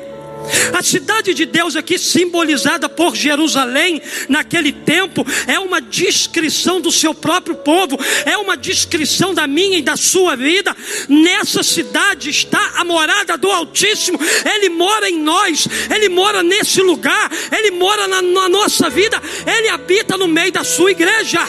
A 0.74 0.84
cidade 0.84 1.34
de 1.34 1.46
Deus 1.46 1.76
aqui, 1.76 1.98
simbolizada 1.98 2.88
por 2.88 3.16
Jerusalém, 3.16 4.02
naquele 4.30 4.72
tempo, 4.72 5.26
é 5.48 5.60
uma 5.60 5.82
descrição 5.82 6.80
do 6.80 6.92
seu 6.92 7.14
próprio 7.14 7.56
povo, 7.56 7.98
é 8.26 8.38
uma 8.38 8.56
descrição 8.56 9.34
da 9.34 9.48
minha 9.48 9.78
e 9.78 9.82
da 9.82 9.98
sua 9.98 10.36
vida. 10.36 10.76
Nessa 11.08 11.64
cidade 11.64 12.30
está 12.30 12.74
a 12.76 12.84
morada 12.84 13.38
do 13.38 13.50
Altíssimo, 13.50 14.20
Ele 14.56 14.70
mora 14.70 15.10
em 15.10 15.20
nós, 15.20 15.68
Ele 15.94 16.10
mora 16.10 16.44
nesse 16.44 16.82
lugar, 16.82 17.32
Ele 17.52 17.72
mora 17.72 18.08
na, 18.08 18.22
na 18.22 18.50
nossa 18.50 18.90
vida, 18.90 19.22
Ele 19.46 19.70
habita 19.70 20.18
no 20.18 20.28
meio 20.28 20.52
da 20.52 20.64
sua 20.64 20.92
igreja. 20.92 21.40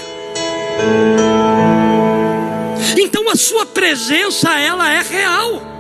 Então 2.97 3.29
a 3.31 3.37
sua 3.37 3.67
presença, 3.67 4.59
ela 4.59 4.91
é 4.91 5.03
real. 5.03 5.78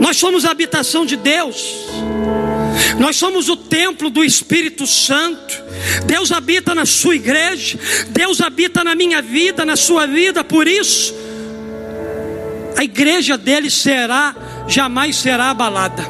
Nós 0.00 0.16
somos 0.16 0.46
a 0.46 0.50
habitação 0.50 1.04
de 1.04 1.14
Deus. 1.14 1.76
Nós 2.98 3.16
somos 3.16 3.50
o 3.50 3.56
templo 3.56 4.08
do 4.08 4.24
Espírito 4.24 4.86
Santo. 4.86 5.62
Deus 6.06 6.32
habita 6.32 6.74
na 6.74 6.86
sua 6.86 7.14
igreja. 7.14 7.78
Deus 8.08 8.40
habita 8.40 8.82
na 8.82 8.94
minha 8.94 9.20
vida, 9.20 9.64
na 9.64 9.76
sua 9.76 10.06
vida. 10.06 10.42
Por 10.42 10.66
isso, 10.66 11.14
a 12.76 12.82
igreja 12.82 13.36
dele 13.36 13.70
será, 13.70 14.34
jamais 14.66 15.16
será 15.16 15.50
abalada. 15.50 16.02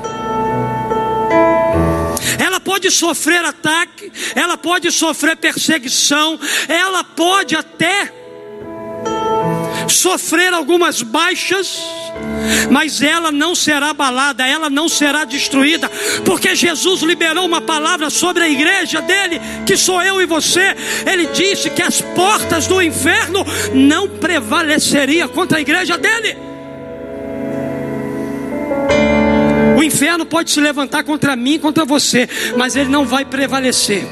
Ela 2.38 2.61
pode 2.61 2.90
sofrer 2.92 3.44
ataque, 3.44 4.12
ela 4.37 4.57
pode 4.57 4.90
sofrer 4.92 5.37
perseguição, 5.37 6.38
ela 6.68 7.03
pode 7.03 7.57
até 7.57 8.19
sofrer 9.88 10.53
algumas 10.53 11.03
baixas 11.03 11.81
mas 12.71 13.03
ela 13.03 13.31
não 13.31 13.55
será 13.55 13.90
abalada, 13.90 14.47
ela 14.47 14.71
não 14.71 14.88
será 14.88 15.25
destruída, 15.25 15.90
porque 16.25 16.55
Jesus 16.55 17.03
liberou 17.03 17.45
uma 17.45 17.61
palavra 17.61 18.11
sobre 18.11 18.43
a 18.43 18.49
igreja 18.49 19.01
dele, 19.01 19.40
que 19.66 19.77
sou 19.77 20.03
eu 20.03 20.21
e 20.21 20.27
você. 20.27 20.75
Ele 21.07 21.27
disse 21.27 21.71
que 21.71 21.83
as 21.83 22.01
portas 22.01 22.66
do 22.66 22.81
inferno 22.81 23.45
não 23.75 24.09
prevaleceria 24.09 25.29
contra 25.29 25.59
a 25.59 25.61
igreja 25.61 25.97
dele. 25.97 26.37
O 29.77 29.83
inferno 29.83 30.27
pode 30.27 30.51
se 30.51 30.61
levantar 30.61 31.05
contra 31.05 31.35
mim, 31.35 31.59
contra 31.59 31.85
você, 31.85 32.29
mas 32.57 32.77
ele 32.77 32.90
não 32.90 33.07
vai 33.07 33.25
prevalecer. 33.25 34.07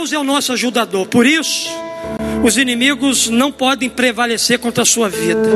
Deus 0.00 0.14
é 0.14 0.18
o 0.18 0.24
nosso 0.24 0.50
ajudador, 0.54 1.06
por 1.08 1.26
isso 1.26 1.68
os 2.42 2.56
inimigos 2.56 3.28
não 3.28 3.52
podem 3.52 3.90
prevalecer 3.90 4.58
contra 4.58 4.82
a 4.82 4.86
sua 4.86 5.10
vida. 5.10 5.46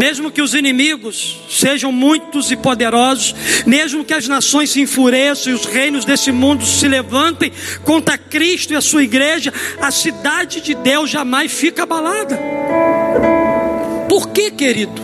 Mesmo 0.00 0.32
que 0.32 0.42
os 0.42 0.52
inimigos 0.52 1.38
sejam 1.48 1.92
muitos 1.92 2.50
e 2.50 2.56
poderosos, 2.56 3.32
mesmo 3.64 4.04
que 4.04 4.12
as 4.12 4.26
nações 4.26 4.70
se 4.70 4.80
enfureçam 4.80 5.52
e 5.52 5.54
os 5.54 5.64
reinos 5.64 6.04
desse 6.04 6.32
mundo 6.32 6.66
se 6.66 6.88
levantem 6.88 7.52
contra 7.84 8.18
Cristo 8.18 8.72
e 8.72 8.76
a 8.76 8.80
sua 8.80 9.04
igreja, 9.04 9.54
a 9.80 9.92
cidade 9.92 10.60
de 10.60 10.74
Deus 10.74 11.08
jamais 11.08 11.52
fica 11.52 11.84
abalada. 11.84 12.36
Por 14.08 14.30
que, 14.30 14.50
querido? 14.50 15.00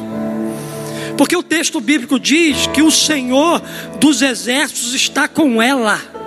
Porque 1.17 1.37
o 1.37 1.45
texto 1.45 1.81
bíblico 1.81 2.19
diz 2.19 2.67
que 2.67 2.83
o 2.83 2.91
Senhor 2.91 3.63
dos 4.01 4.21
exércitos 4.21 4.95
está 4.95 5.29
com 5.29 5.63
ela. 5.63 6.20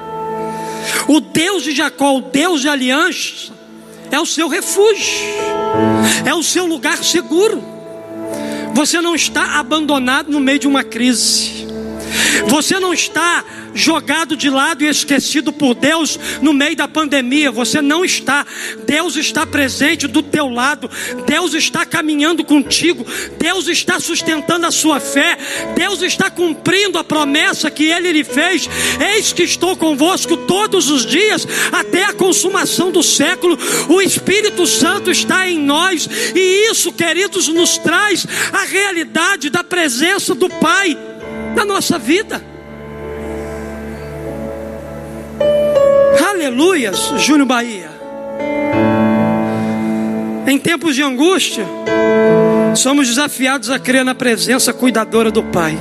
O 1.08 1.20
Deus 1.20 1.64
de 1.64 1.72
Jacó, 1.72 2.18
o 2.18 2.22
Deus 2.22 2.62
de 2.62 2.70
aliança, 2.70 3.52
é 4.12 4.20
o 4.20 4.26
seu 4.26 4.48
refúgio, 4.48 5.20
é 6.26 6.34
o 6.34 6.44
seu 6.44 6.66
lugar 6.66 7.04
seguro. 7.04 7.64
Você 8.74 9.02
não 9.02 9.16
está 9.16 9.60
abandonado 9.60 10.32
no 10.32 10.40
meio 10.40 10.60
de 10.60 10.68
uma 10.68 10.84
crise. 10.84 11.68
Você 12.48 12.80
não 12.80 12.94
está 12.94 13.44
jogado 13.74 14.36
de 14.36 14.50
lado 14.50 14.84
e 14.84 14.88
esquecido 14.88 15.52
por 15.52 15.74
Deus 15.74 16.20
no 16.42 16.54
meio 16.54 16.76
da 16.76 16.88
pandemia. 16.88 17.52
Você 17.52 17.82
não 17.82 18.06
está. 18.06 18.46
Deus 18.86 19.16
está 19.16 19.46
presente 19.46 20.08
do 20.08 20.22
teu 20.22 20.48
lado. 20.50 20.90
Deus 21.26 21.54
está 21.54 21.86
caminhando 21.86 22.44
contigo. 22.44 23.06
Deus 23.40 23.68
está 23.68 24.00
sustentando 24.00 24.66
a 24.66 24.72
sua 24.72 25.00
fé. 25.00 25.38
Deus 25.76 26.02
está 26.02 26.30
cumprindo 26.30 26.98
a 26.98 27.04
promessa 27.04 27.72
que 27.72 27.86
ele 27.86 28.12
lhe 28.12 28.24
fez. 28.24 28.70
Eis 29.16 29.34
que 29.34 29.44
estou 29.44 29.76
convosco 29.76 30.38
todos 30.38 30.90
os 30.90 31.06
dias 31.06 31.48
até 31.72 32.06
a 32.06 32.14
consumação 32.14 32.92
do 32.92 33.04
século. 33.04 33.58
O 33.90 34.02
Espírito 34.02 34.66
Santo 34.68 35.12
está 35.12 35.48
em 35.48 35.60
nós 35.60 36.08
e 36.36 36.70
isso, 36.70 36.92
queridos, 36.92 37.48
nos 37.48 37.78
traz 37.78 38.26
a 38.52 38.64
realidade 38.64 39.50
da 39.50 39.64
presença 39.64 40.36
do 40.36 40.50
Pai 40.50 40.98
na 41.56 41.66
nossa 41.66 41.98
vida. 41.98 42.42
Aleluias, 46.30 47.14
Júnior 47.18 47.48
Bahia. 47.48 47.90
Em 50.46 50.58
tempos 50.58 50.96
de 50.96 51.02
angústia, 51.02 51.66
somos 52.76 53.08
desafiados 53.08 53.70
a 53.70 53.80
crer 53.80 54.04
na 54.04 54.14
presença 54.14 54.74
cuidadora 54.74 55.32
do 55.32 55.44
Pai. 55.44 55.78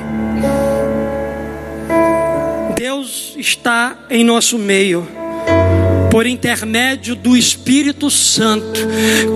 Deus 2.77 3.35
está 3.37 3.97
em 4.09 4.23
nosso 4.25 4.59
meio 4.59 5.22
por 6.13 6.27
intermédio 6.27 7.15
do 7.17 7.35
Espírito 7.35 8.11
Santo, 8.11 8.81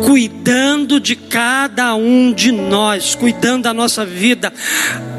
cuidando 0.04 1.00
de 1.00 1.16
cada 1.16 1.94
um 1.94 2.34
de 2.34 2.52
nós, 2.52 3.14
cuidando 3.14 3.62
da 3.62 3.72
nossa 3.72 4.04
vida. 4.04 4.52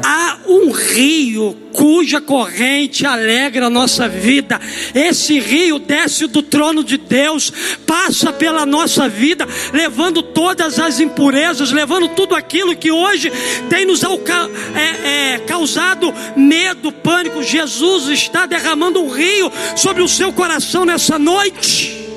Há 0.04 0.38
um 0.46 0.70
rio 0.70 1.56
cuja 1.78 2.20
corrente 2.20 3.06
alegra 3.06 3.66
a 3.66 3.70
nossa 3.70 4.08
vida. 4.08 4.60
Esse 4.92 5.38
rio 5.38 5.78
desce 5.78 6.26
do 6.26 6.42
trono 6.42 6.82
de 6.82 6.98
Deus, 6.98 7.52
passa 7.86 8.32
pela 8.32 8.66
nossa 8.66 9.08
vida, 9.08 9.46
levando 9.72 10.20
todas 10.20 10.80
as 10.80 10.98
impurezas, 10.98 11.70
levando 11.70 12.08
tudo 12.08 12.34
aquilo 12.34 12.74
que 12.74 12.90
hoje 12.90 13.30
tem 13.70 13.86
nos 13.86 14.02
é, 14.02 15.34
é, 15.34 15.38
causado 15.46 16.12
medo, 16.36 16.90
pânico. 16.90 17.42
Jesus 17.44 18.08
está 18.08 18.44
derramando 18.44 19.00
um 19.00 19.08
rio 19.08 19.52
sobre 19.76 20.02
o 20.02 20.08
seu 20.08 20.32
coração 20.32 20.84
nessa 20.84 21.16
noite 21.16 21.28
noite. 21.28 22.07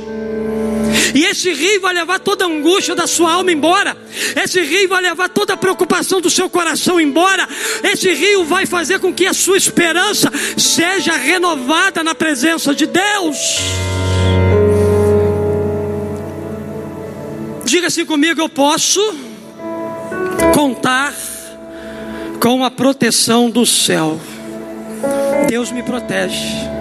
E 1.13 1.25
esse 1.25 1.51
rio 1.53 1.81
vai 1.81 1.93
levar 1.93 2.19
toda 2.19 2.45
a 2.45 2.47
angústia 2.47 2.95
da 2.95 3.07
sua 3.07 3.33
alma 3.33 3.51
embora. 3.51 3.97
Esse 4.41 4.61
rio 4.61 4.87
vai 4.87 5.01
levar 5.01 5.29
toda 5.29 5.53
a 5.53 5.57
preocupação 5.57 6.21
do 6.21 6.29
seu 6.29 6.49
coração 6.49 6.99
embora. 6.99 7.47
Esse 7.83 8.13
rio 8.13 8.45
vai 8.45 8.65
fazer 8.65 8.99
com 8.99 9.13
que 9.13 9.25
a 9.25 9.33
sua 9.33 9.57
esperança 9.57 10.31
seja 10.57 11.15
renovada 11.15 12.03
na 12.03 12.15
presença 12.15 12.73
de 12.73 12.85
Deus. 12.85 13.37
Diga 17.65 17.87
assim 17.87 18.05
comigo: 18.05 18.41
eu 18.41 18.49
posso 18.49 18.99
contar 20.53 21.13
com 22.39 22.63
a 22.63 22.71
proteção 22.71 23.49
do 23.49 23.65
céu. 23.65 24.19
Deus 25.47 25.71
me 25.71 25.83
protege. 25.83 26.80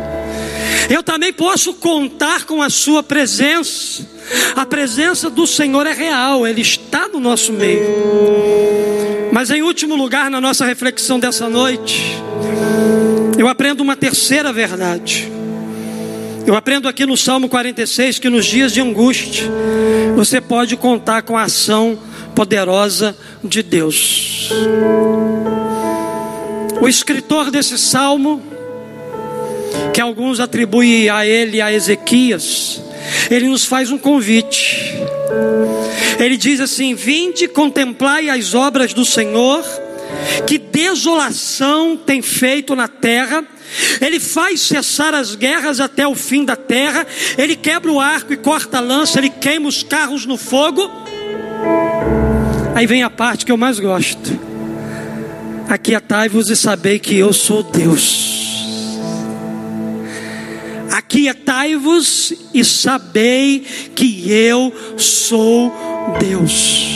Eu 0.88 1.02
também 1.02 1.32
posso 1.32 1.74
contar 1.74 2.44
com 2.44 2.62
a 2.62 2.70
Sua 2.70 3.02
presença. 3.02 4.06
A 4.54 4.64
presença 4.66 5.28
do 5.30 5.46
Senhor 5.46 5.86
é 5.86 5.92
real, 5.92 6.46
Ele 6.46 6.60
está 6.60 7.08
no 7.08 7.20
nosso 7.20 7.52
meio. 7.52 9.30
Mas 9.32 9.50
em 9.50 9.62
último 9.62 9.94
lugar, 9.94 10.30
na 10.30 10.40
nossa 10.40 10.64
reflexão 10.64 11.18
dessa 11.18 11.48
noite, 11.48 12.16
eu 13.38 13.48
aprendo 13.48 13.82
uma 13.82 13.96
terceira 13.96 14.52
verdade. 14.52 15.30
Eu 16.46 16.56
aprendo 16.56 16.88
aqui 16.88 17.06
no 17.06 17.16
Salmo 17.16 17.48
46 17.48 18.18
que 18.18 18.28
nos 18.28 18.44
dias 18.44 18.72
de 18.72 18.80
angústia, 18.80 19.48
você 20.16 20.40
pode 20.40 20.76
contar 20.76 21.22
com 21.22 21.36
a 21.36 21.44
ação 21.44 21.98
poderosa 22.34 23.16
de 23.44 23.62
Deus. 23.62 24.50
O 26.80 26.88
escritor 26.88 27.50
desse 27.50 27.78
salmo, 27.78 28.42
que 29.92 30.00
alguns 30.00 30.40
atribuem 30.40 31.08
a 31.08 31.26
ele, 31.26 31.60
a 31.60 31.72
Ezequias, 31.72 32.82
ele 33.30 33.48
nos 33.48 33.64
faz 33.64 33.90
um 33.90 33.98
convite. 33.98 34.94
Ele 36.18 36.36
diz 36.36 36.60
assim: 36.60 36.94
Vinde, 36.94 37.48
contemplai 37.48 38.28
as 38.28 38.54
obras 38.54 38.92
do 38.92 39.04
Senhor, 39.04 39.64
que 40.46 40.58
desolação 40.58 41.96
tem 41.96 42.22
feito 42.22 42.74
na 42.74 42.88
terra. 42.88 43.44
Ele 44.00 44.18
faz 44.18 44.60
cessar 44.62 45.14
as 45.14 45.36
guerras 45.36 45.78
até 45.78 46.06
o 46.06 46.14
fim 46.14 46.44
da 46.44 46.56
terra. 46.56 47.06
Ele 47.38 47.54
quebra 47.54 47.90
o 47.90 48.00
arco 48.00 48.32
e 48.32 48.36
corta 48.36 48.78
a 48.78 48.80
lança. 48.80 49.18
Ele 49.18 49.30
queima 49.30 49.68
os 49.68 49.82
carros 49.82 50.26
no 50.26 50.36
fogo. 50.36 50.90
Aí 52.74 52.86
vem 52.86 53.02
a 53.02 53.10
parte 53.10 53.44
que 53.44 53.52
eu 53.52 53.56
mais 53.56 53.78
gosto. 53.78 54.38
Aquietai-vos 55.68 56.50
e 56.50 56.56
sabei 56.56 56.98
que 56.98 57.16
eu 57.16 57.32
sou 57.32 57.62
Deus. 57.62 58.29
Aquietai-vos 60.90 62.32
e 62.52 62.64
sabei 62.64 63.60
que 63.94 64.30
eu 64.30 64.72
sou 64.96 65.72
Deus. 66.18 66.90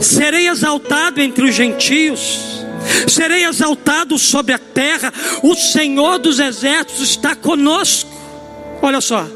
Serei 0.00 0.48
exaltado 0.48 1.20
entre 1.20 1.44
os 1.44 1.54
gentios, 1.54 2.64
serei 3.08 3.44
exaltado 3.44 4.18
sobre 4.18 4.52
a 4.52 4.58
terra. 4.58 5.12
O 5.42 5.54
Senhor 5.54 6.18
dos 6.18 6.38
exércitos 6.38 7.10
está 7.10 7.34
conosco. 7.34 8.10
Olha 8.80 9.00
só, 9.00 9.26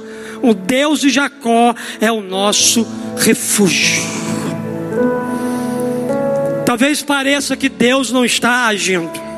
o 0.42 0.54
Deus 0.54 1.00
de 1.00 1.10
Jacó 1.10 1.74
é 2.00 2.12
o 2.12 2.20
nosso 2.20 2.86
refúgio. 3.16 4.02
Talvez 6.64 7.02
pareça 7.02 7.56
que 7.56 7.68
Deus 7.68 8.10
não 8.10 8.24
está 8.24 8.66
agindo. 8.66 9.31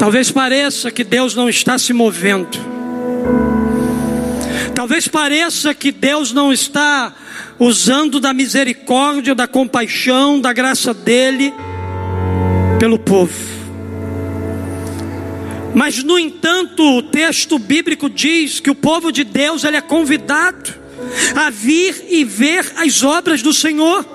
Talvez 0.00 0.30
pareça 0.30 0.90
que 0.90 1.04
Deus 1.04 1.34
não 1.34 1.46
está 1.46 1.76
se 1.78 1.92
movendo. 1.92 2.58
Talvez 4.74 5.06
pareça 5.06 5.74
que 5.74 5.92
Deus 5.92 6.32
não 6.32 6.50
está 6.50 7.14
usando 7.58 8.18
da 8.18 8.32
misericórdia, 8.32 9.34
da 9.34 9.46
compaixão, 9.46 10.40
da 10.40 10.54
graça 10.54 10.94
dele 10.94 11.52
pelo 12.78 12.98
povo. 12.98 13.34
Mas 15.74 16.02
no 16.02 16.18
entanto, 16.18 16.82
o 16.82 17.02
texto 17.02 17.58
bíblico 17.58 18.08
diz 18.08 18.58
que 18.58 18.70
o 18.70 18.74
povo 18.74 19.12
de 19.12 19.22
Deus 19.22 19.64
ele 19.64 19.76
é 19.76 19.82
convidado 19.82 20.72
a 21.36 21.50
vir 21.50 22.06
e 22.08 22.24
ver 22.24 22.72
as 22.78 23.02
obras 23.02 23.42
do 23.42 23.52
Senhor. 23.52 24.06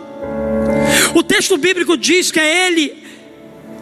O 1.13 1.21
texto 1.21 1.55
bíblico 1.57 1.95
diz 1.95 2.31
que 2.31 2.39
é 2.39 2.69
ele 2.69 3.04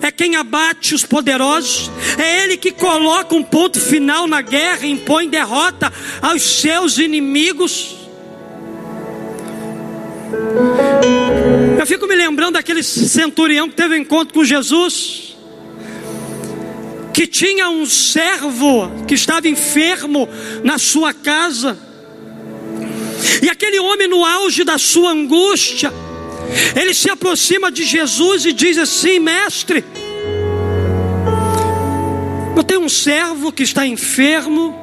é 0.03 0.11
quem 0.11 0.35
abate 0.35 0.93
os 0.93 1.05
poderosos, 1.05 1.89
é 2.17 2.43
Ele 2.43 2.57
que 2.57 2.71
coloca 2.71 3.33
um 3.33 3.41
ponto 3.41 3.79
final 3.79 4.27
na 4.27 4.41
guerra 4.41 4.85
e 4.85 4.91
impõe 4.91 5.29
derrota 5.29 5.91
aos 6.21 6.41
seus 6.41 6.97
inimigos. 6.97 7.95
Eu 11.79 11.85
fico 11.87 12.05
me 12.05 12.15
lembrando 12.15 12.53
daquele 12.53 12.83
centurião 12.83 13.69
que 13.69 13.75
teve 13.75 13.95
um 13.95 13.99
encontro 13.99 14.33
com 14.33 14.43
Jesus, 14.43 15.37
que 17.13 17.25
tinha 17.25 17.69
um 17.69 17.85
servo 17.85 18.91
que 19.07 19.13
estava 19.13 19.47
enfermo 19.47 20.27
na 20.65 20.77
sua 20.77 21.13
casa, 21.13 21.77
e 23.41 23.49
aquele 23.49 23.79
homem, 23.79 24.07
no 24.07 24.25
auge 24.25 24.65
da 24.65 24.77
sua 24.77 25.11
angústia, 25.11 25.93
ele 26.75 26.93
se 26.93 27.09
aproxima 27.09 27.71
de 27.71 27.83
Jesus 27.83 28.45
e 28.45 28.53
diz 28.53 28.77
assim: 28.77 29.19
Mestre, 29.19 29.83
eu 32.55 32.63
tenho 32.63 32.81
um 32.81 32.89
servo 32.89 33.51
que 33.51 33.63
está 33.63 33.85
enfermo 33.85 34.75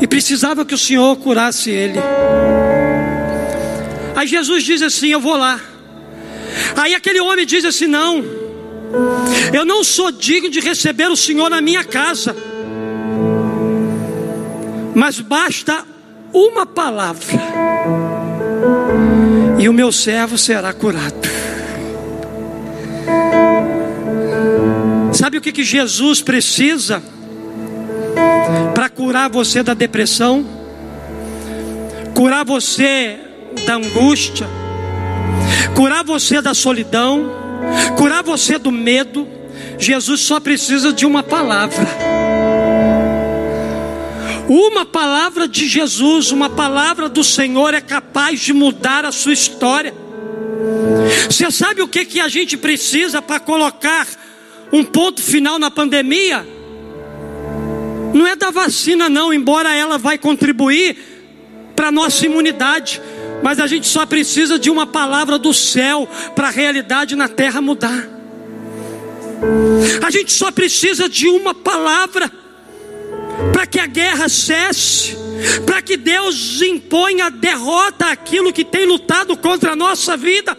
e 0.00 0.06
precisava 0.06 0.64
que 0.64 0.74
o 0.74 0.78
Senhor 0.78 1.16
curasse 1.16 1.70
ele. 1.70 1.98
Aí 4.16 4.26
Jesus 4.26 4.64
diz 4.64 4.82
assim: 4.82 5.08
Eu 5.08 5.20
vou 5.20 5.36
lá. 5.36 5.60
Aí 6.76 6.94
aquele 6.94 7.20
homem 7.20 7.46
diz 7.46 7.64
assim: 7.64 7.86
Não, 7.86 8.24
eu 9.52 9.64
não 9.64 9.84
sou 9.84 10.10
digno 10.10 10.50
de 10.50 10.60
receber 10.60 11.10
o 11.10 11.16
Senhor 11.16 11.48
na 11.48 11.60
minha 11.60 11.84
casa, 11.84 12.34
mas 14.94 15.20
basta 15.20 15.84
uma 16.32 16.64
palavra 16.64 18.01
e 19.62 19.68
o 19.68 19.72
meu 19.72 19.92
servo 19.92 20.36
será 20.36 20.72
curado. 20.72 21.14
Sabe 25.12 25.38
o 25.38 25.40
que, 25.40 25.52
que 25.52 25.62
Jesus 25.62 26.20
precisa 26.20 27.00
para 28.74 28.88
curar 28.88 29.30
você 29.30 29.62
da 29.62 29.72
depressão, 29.72 30.44
curar 32.12 32.44
você 32.44 33.20
da 33.64 33.76
angústia, 33.76 34.48
curar 35.76 36.02
você 36.02 36.42
da 36.42 36.54
solidão, 36.54 37.30
curar 37.96 38.24
você 38.24 38.58
do 38.58 38.72
medo? 38.72 39.28
Jesus 39.78 40.22
só 40.22 40.40
precisa 40.40 40.92
de 40.92 41.06
uma 41.06 41.22
palavra. 41.22 41.86
Uma 44.48 44.84
palavra 44.84 45.46
de 45.46 45.68
Jesus, 45.68 46.30
uma 46.30 46.50
palavra 46.50 47.08
do 47.08 47.22
Senhor 47.22 47.74
é 47.74 47.80
capaz 47.80 48.40
de 48.40 48.52
mudar 48.52 49.04
a 49.04 49.12
sua 49.12 49.32
história. 49.32 49.94
Você 51.26 51.50
sabe 51.50 51.82
o 51.82 51.88
que, 51.88 52.04
que 52.04 52.20
a 52.20 52.28
gente 52.28 52.56
precisa 52.56 53.22
para 53.22 53.40
colocar 53.40 54.06
um 54.72 54.84
ponto 54.84 55.22
final 55.22 55.58
na 55.58 55.70
pandemia? 55.70 56.46
Não 58.12 58.26
é 58.26 58.36
da 58.36 58.50
vacina, 58.50 59.08
não, 59.08 59.32
embora 59.32 59.74
ela 59.74 59.96
vai 59.96 60.18
contribuir 60.18 60.96
para 61.74 61.88
a 61.88 61.92
nossa 61.92 62.26
imunidade. 62.26 63.00
Mas 63.42 63.58
a 63.58 63.66
gente 63.66 63.86
só 63.86 64.06
precisa 64.06 64.58
de 64.58 64.70
uma 64.70 64.86
palavra 64.86 65.38
do 65.38 65.52
céu 65.52 66.08
para 66.34 66.48
a 66.48 66.50
realidade 66.50 67.16
na 67.16 67.28
terra 67.28 67.60
mudar. 67.60 68.08
A 70.04 70.10
gente 70.10 70.32
só 70.32 70.52
precisa 70.52 71.08
de 71.08 71.26
uma 71.28 71.54
palavra 71.54 72.30
para 73.52 73.66
que 73.66 73.78
a 73.78 73.86
guerra 73.86 74.28
cesse, 74.28 75.16
para 75.66 75.82
que 75.82 75.96
Deus 75.96 76.60
imponha 76.62 77.30
derrota 77.30 78.06
àquilo 78.06 78.52
que 78.52 78.64
tem 78.64 78.86
lutado 78.86 79.36
contra 79.36 79.72
a 79.72 79.76
nossa 79.76 80.16
vida. 80.16 80.56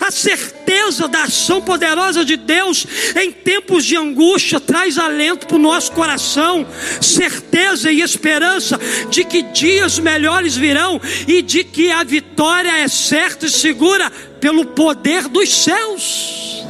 A 0.00 0.10
certeza 0.10 1.06
da 1.06 1.24
ação 1.24 1.62
poderosa 1.62 2.24
de 2.24 2.36
Deus 2.36 2.84
em 3.16 3.30
tempos 3.30 3.84
de 3.84 3.96
angústia 3.96 4.58
traz 4.58 4.98
alento 4.98 5.46
para 5.46 5.56
o 5.56 5.60
nosso 5.60 5.92
coração, 5.92 6.66
certeza 7.00 7.92
e 7.92 8.00
esperança 8.00 8.78
de 9.08 9.22
que 9.22 9.42
dias 9.42 9.98
melhores 9.98 10.56
virão 10.56 11.00
e 11.26 11.40
de 11.40 11.62
que 11.62 11.90
a 11.90 12.02
vitória 12.02 12.78
é 12.78 12.88
certa 12.88 13.46
e 13.46 13.50
segura 13.50 14.10
pelo 14.40 14.66
poder 14.66 15.28
dos 15.28 15.62
céus. 15.62 16.64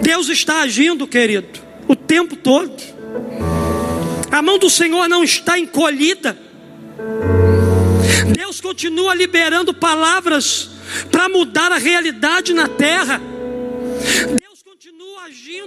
Deus 0.00 0.28
está 0.28 0.60
agindo, 0.60 1.06
querido, 1.06 1.61
o 1.92 1.96
tempo 1.96 2.34
todo. 2.34 2.72
A 4.30 4.40
mão 4.40 4.58
do 4.58 4.70
Senhor 4.70 5.08
não 5.08 5.22
está 5.22 5.58
encolhida. 5.58 6.36
Deus 8.34 8.60
continua 8.60 9.14
liberando 9.14 9.74
palavras 9.74 10.70
para 11.10 11.28
mudar 11.28 11.70
a 11.70 11.76
realidade 11.76 12.54
na 12.54 12.66
terra 12.66 13.20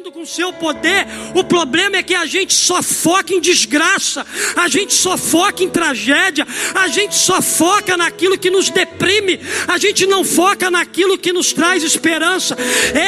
agindo 0.05 0.11
com 0.11 0.25
seu 0.25 0.53
poder. 0.53 1.07
O 1.33 1.43
problema 1.43 1.97
é 1.97 2.03
que 2.03 2.13
a 2.13 2.25
gente 2.25 2.53
só 2.53 2.81
foca 2.83 3.33
em 3.33 3.39
desgraça, 3.39 4.25
a 4.55 4.67
gente 4.67 4.93
só 4.93 5.17
foca 5.17 5.63
em 5.63 5.69
tragédia, 5.69 6.45
a 6.73 6.87
gente 6.87 7.15
só 7.15 7.41
foca 7.41 7.97
naquilo 7.97 8.37
que 8.37 8.49
nos 8.49 8.69
deprime, 8.69 9.39
a 9.67 9.77
gente 9.77 10.05
não 10.05 10.23
foca 10.23 10.69
naquilo 10.69 11.17
que 11.17 11.33
nos 11.33 11.53
traz 11.53 11.83
esperança. 11.83 12.55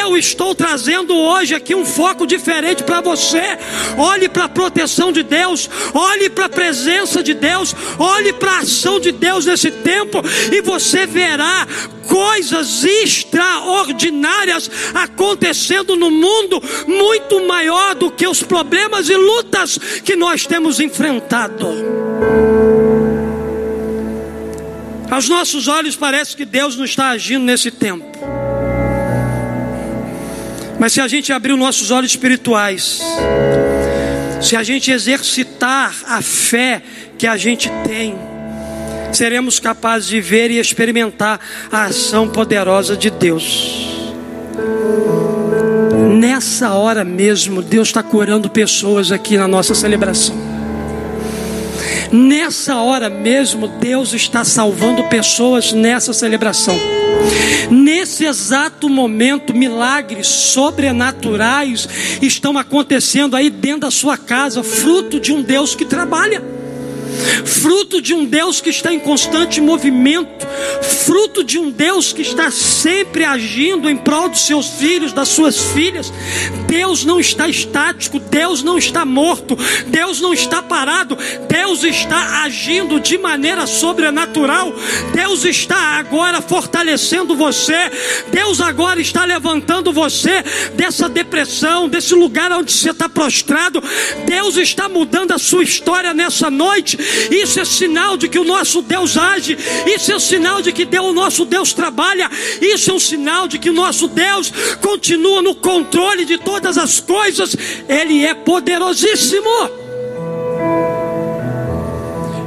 Eu 0.01 0.17
estou 0.17 0.55
trazendo 0.55 1.15
hoje 1.15 1.53
aqui 1.53 1.75
um 1.75 1.85
foco 1.85 2.25
diferente 2.25 2.83
para 2.83 3.01
você. 3.01 3.57
Olhe 3.97 4.27
para 4.27 4.45
a 4.45 4.49
proteção 4.49 5.11
de 5.11 5.23
Deus, 5.23 5.69
olhe 5.93 6.29
para 6.29 6.45
a 6.45 6.49
presença 6.49 7.21
de 7.21 7.33
Deus, 7.33 7.75
olhe 7.99 8.33
para 8.33 8.53
a 8.53 8.59
ação 8.59 8.99
de 8.99 9.11
Deus 9.11 9.45
nesse 9.45 9.69
tempo 9.69 10.21
e 10.51 10.61
você 10.61 11.05
verá 11.05 11.67
coisas 12.07 12.83
extraordinárias 12.83 14.69
acontecendo 14.93 15.95
no 15.95 16.09
mundo, 16.09 16.61
muito 16.87 17.45
maior 17.45 17.95
do 17.95 18.09
que 18.09 18.27
os 18.27 18.41
problemas 18.41 19.09
e 19.09 19.15
lutas 19.15 19.77
que 20.03 20.15
nós 20.15 20.45
temos 20.45 20.79
enfrentado. 20.79 21.67
Aos 25.09 25.29
nossos 25.29 25.67
olhos 25.67 25.95
parece 25.95 26.35
que 26.35 26.45
Deus 26.45 26.75
não 26.75 26.85
está 26.85 27.09
agindo 27.09 27.43
nesse 27.43 27.71
tempo. 27.71 28.05
Mas 30.79 30.93
se 30.93 31.01
a 31.01 31.07
gente 31.07 31.33
abrir 31.33 31.53
os 31.53 31.59
nossos 31.59 31.91
olhos 31.91 32.11
espirituais, 32.11 33.01
se 34.41 34.55
a 34.55 34.63
gente 34.63 34.91
exercitar 34.91 35.95
a 36.05 36.21
fé 36.21 36.83
que 37.17 37.25
a 37.25 37.35
gente 37.35 37.69
tem, 37.87 38.15
seremos 39.11 39.59
capazes 39.59 40.07
de 40.07 40.21
ver 40.21 40.51
e 40.51 40.59
experimentar 40.59 41.39
a 41.71 41.85
ação 41.85 42.27
poderosa 42.27 42.95
de 42.95 43.09
Deus. 43.09 44.05
Nessa 46.19 46.73
hora 46.73 47.03
mesmo, 47.03 47.61
Deus 47.61 47.89
está 47.89 48.01
curando 48.01 48.49
pessoas 48.49 49.11
aqui 49.11 49.37
na 49.37 49.47
nossa 49.47 49.75
celebração. 49.75 50.35
Nessa 52.11 52.77
hora 52.77 53.09
mesmo, 53.09 53.67
Deus 53.67 54.13
está 54.13 54.43
salvando 54.43 55.03
pessoas 55.05 55.73
nessa 55.73 56.13
celebração. 56.13 56.79
Nesse 57.69 58.25
exato 58.25 58.87
momento, 58.87 59.53
milagres 59.53 60.27
sobrenaturais 60.27 61.87
estão 62.21 62.57
acontecendo 62.57 63.35
aí 63.35 63.49
dentro 63.49 63.81
da 63.81 63.91
sua 63.91 64.17
casa, 64.17 64.63
fruto 64.63 65.19
de 65.19 65.33
um 65.33 65.41
Deus 65.41 65.75
que 65.75 65.85
trabalha 65.85 66.56
fruto 67.45 68.01
de 68.01 68.13
um 68.13 68.25
Deus 68.25 68.61
que 68.61 68.69
está 68.69 68.93
em 68.93 68.99
constante 68.99 69.59
movimento, 69.61 70.45
fruto 71.05 71.43
de 71.43 71.57
um 71.57 71.69
Deus 71.69 72.13
que 72.13 72.21
está 72.21 72.51
sempre 72.51 73.23
agindo 73.23 73.89
em 73.89 73.97
prol 73.97 74.29
dos 74.29 74.45
seus 74.45 74.67
filhos, 74.67 75.13
das 75.13 75.29
suas 75.29 75.57
filhas. 75.57 76.11
Deus 76.67 77.05
não 77.05 77.19
está 77.19 77.47
estático, 77.47 78.19
Deus 78.19 78.61
não 78.63 78.77
está 78.77 79.05
morto, 79.05 79.57
Deus 79.87 80.19
não 80.19 80.33
está 80.33 80.61
parado, 80.61 81.17
Deus 81.49 81.83
está 81.83 82.43
agindo 82.43 82.99
de 82.99 83.17
maneira 83.17 83.65
sobrenatural. 83.65 84.73
Deus 85.13 85.45
está 85.45 85.97
agora 85.97 86.41
fortalecendo 86.41 87.35
você, 87.35 87.91
Deus 88.31 88.61
agora 88.61 88.99
está 88.99 89.25
levantando 89.25 89.93
você 89.93 90.43
dessa 90.75 91.07
depressão, 91.09 91.87
desse 91.87 92.13
lugar 92.13 92.51
onde 92.51 92.71
você 92.71 92.91
está 92.91 93.07
prostrado. 93.07 93.81
Deus 94.25 94.57
está 94.57 94.89
mudando 94.89 95.31
a 95.31 95.37
sua 95.39 95.63
história 95.63 96.13
nessa 96.13 96.49
noite 96.49 96.97
isso 97.31 97.59
é 97.59 97.65
sinal 97.65 98.17
de 98.17 98.27
que 98.27 98.39
o 98.39 98.43
nosso 98.43 98.81
Deus 98.81 99.17
age. 99.17 99.57
Isso 99.85 100.11
é 100.11 100.19
sinal 100.19 100.61
de 100.61 100.71
que 100.71 100.83
o 100.97 101.13
nosso 101.13 101.45
Deus 101.45 101.73
trabalha. 101.73 102.29
Isso 102.61 102.91
é 102.91 102.93
um 102.93 102.99
sinal 102.99 103.47
de 103.47 103.57
que 103.57 103.69
o 103.69 103.73
nosso 103.73 104.07
Deus 104.07 104.51
continua 104.81 105.41
no 105.41 105.55
controle 105.55 106.25
de 106.25 106.37
todas 106.37 106.77
as 106.77 106.99
coisas. 106.99 107.55
Ele 107.87 108.25
é 108.25 108.33
poderosíssimo. 108.33 109.49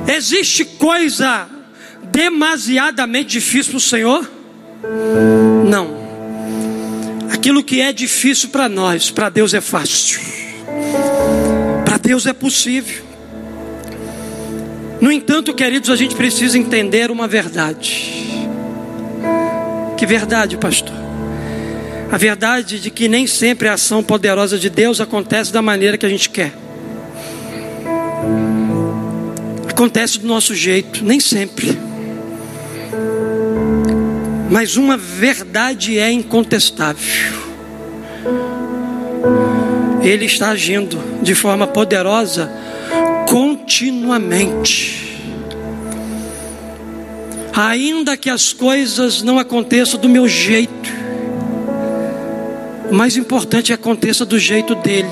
Existe 0.07 0.64
coisa 0.64 1.49
demasiadamente 2.03 3.31
difícil 3.31 3.73
para 3.73 3.79
o 3.79 3.81
Senhor? 3.81 4.31
Não. 5.68 6.01
Aquilo 7.33 7.62
que 7.62 7.81
é 7.81 7.92
difícil 7.92 8.49
para 8.49 8.68
nós, 8.68 9.11
para 9.11 9.29
Deus 9.29 9.55
é 9.55 9.61
fácil. 9.61 10.20
Para 11.85 11.96
Deus 11.96 12.27
é 12.27 12.33
possível. 12.33 13.10
No 15.00 15.10
entanto, 15.10 15.54
queridos, 15.54 15.88
a 15.88 15.96
gente 15.96 16.14
precisa 16.14 16.58
entender 16.58 17.10
uma 17.10 17.26
verdade. 17.26 18.38
Que 19.96 20.04
verdade, 20.04 20.58
pastor? 20.58 20.94
A 22.12 22.18
verdade 22.18 22.78
de 22.78 22.90
que 22.90 23.08
nem 23.08 23.26
sempre 23.26 23.68
a 23.68 23.74
ação 23.74 24.02
poderosa 24.02 24.58
de 24.58 24.68
Deus 24.68 25.00
acontece 25.00 25.52
da 25.52 25.62
maneira 25.62 25.96
que 25.96 26.04
a 26.04 26.08
gente 26.08 26.28
quer. 26.28 26.52
Acontece 29.68 30.18
do 30.18 30.26
nosso 30.26 30.54
jeito, 30.54 31.02
nem 31.02 31.18
sempre. 31.18 31.78
Mas 34.50 34.76
uma 34.76 34.98
verdade 34.98 35.98
é 35.98 36.10
incontestável. 36.10 37.40
Ele 40.02 40.26
está 40.26 40.50
agindo 40.50 40.98
de 41.22 41.34
forma 41.34 41.66
poderosa 41.66 42.50
continuamente. 43.31 45.09
Ainda 47.55 48.16
que 48.16 48.29
as 48.29 48.53
coisas 48.53 49.23
não 49.23 49.38
aconteçam 49.38 50.01
do 50.01 50.09
meu 50.09 50.27
jeito, 50.27 50.90
o 52.90 52.95
mais 52.95 53.16
importante 53.16 53.73
é 53.73 53.77
que 53.77 53.81
aconteça 53.81 54.27
do 54.27 54.37
jeito 54.37 54.75
dele. 54.75 55.07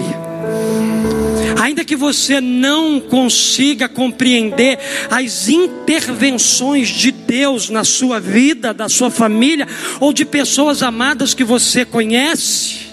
Ainda 1.62 1.84
que 1.84 1.94
você 1.94 2.40
não 2.40 2.98
consiga 2.98 3.88
compreender 3.88 4.80
as 5.08 5.48
intervenções 5.48 6.88
de 6.88 7.12
Deus 7.12 7.70
na 7.70 7.84
sua 7.84 8.18
vida, 8.18 8.74
da 8.74 8.88
sua 8.88 9.12
família 9.12 9.68
ou 10.00 10.12
de 10.12 10.24
pessoas 10.24 10.82
amadas 10.82 11.34
que 11.34 11.44
você 11.44 11.84
conhece, 11.84 12.88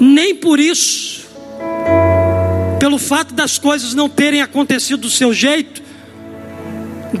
nem 0.00 0.34
por 0.34 0.58
isso 0.58 1.17
pelo 2.78 2.98
fato 2.98 3.34
das 3.34 3.58
coisas 3.58 3.94
não 3.94 4.08
terem 4.08 4.40
acontecido 4.40 5.00
do 5.02 5.10
seu 5.10 5.32
jeito, 5.32 5.82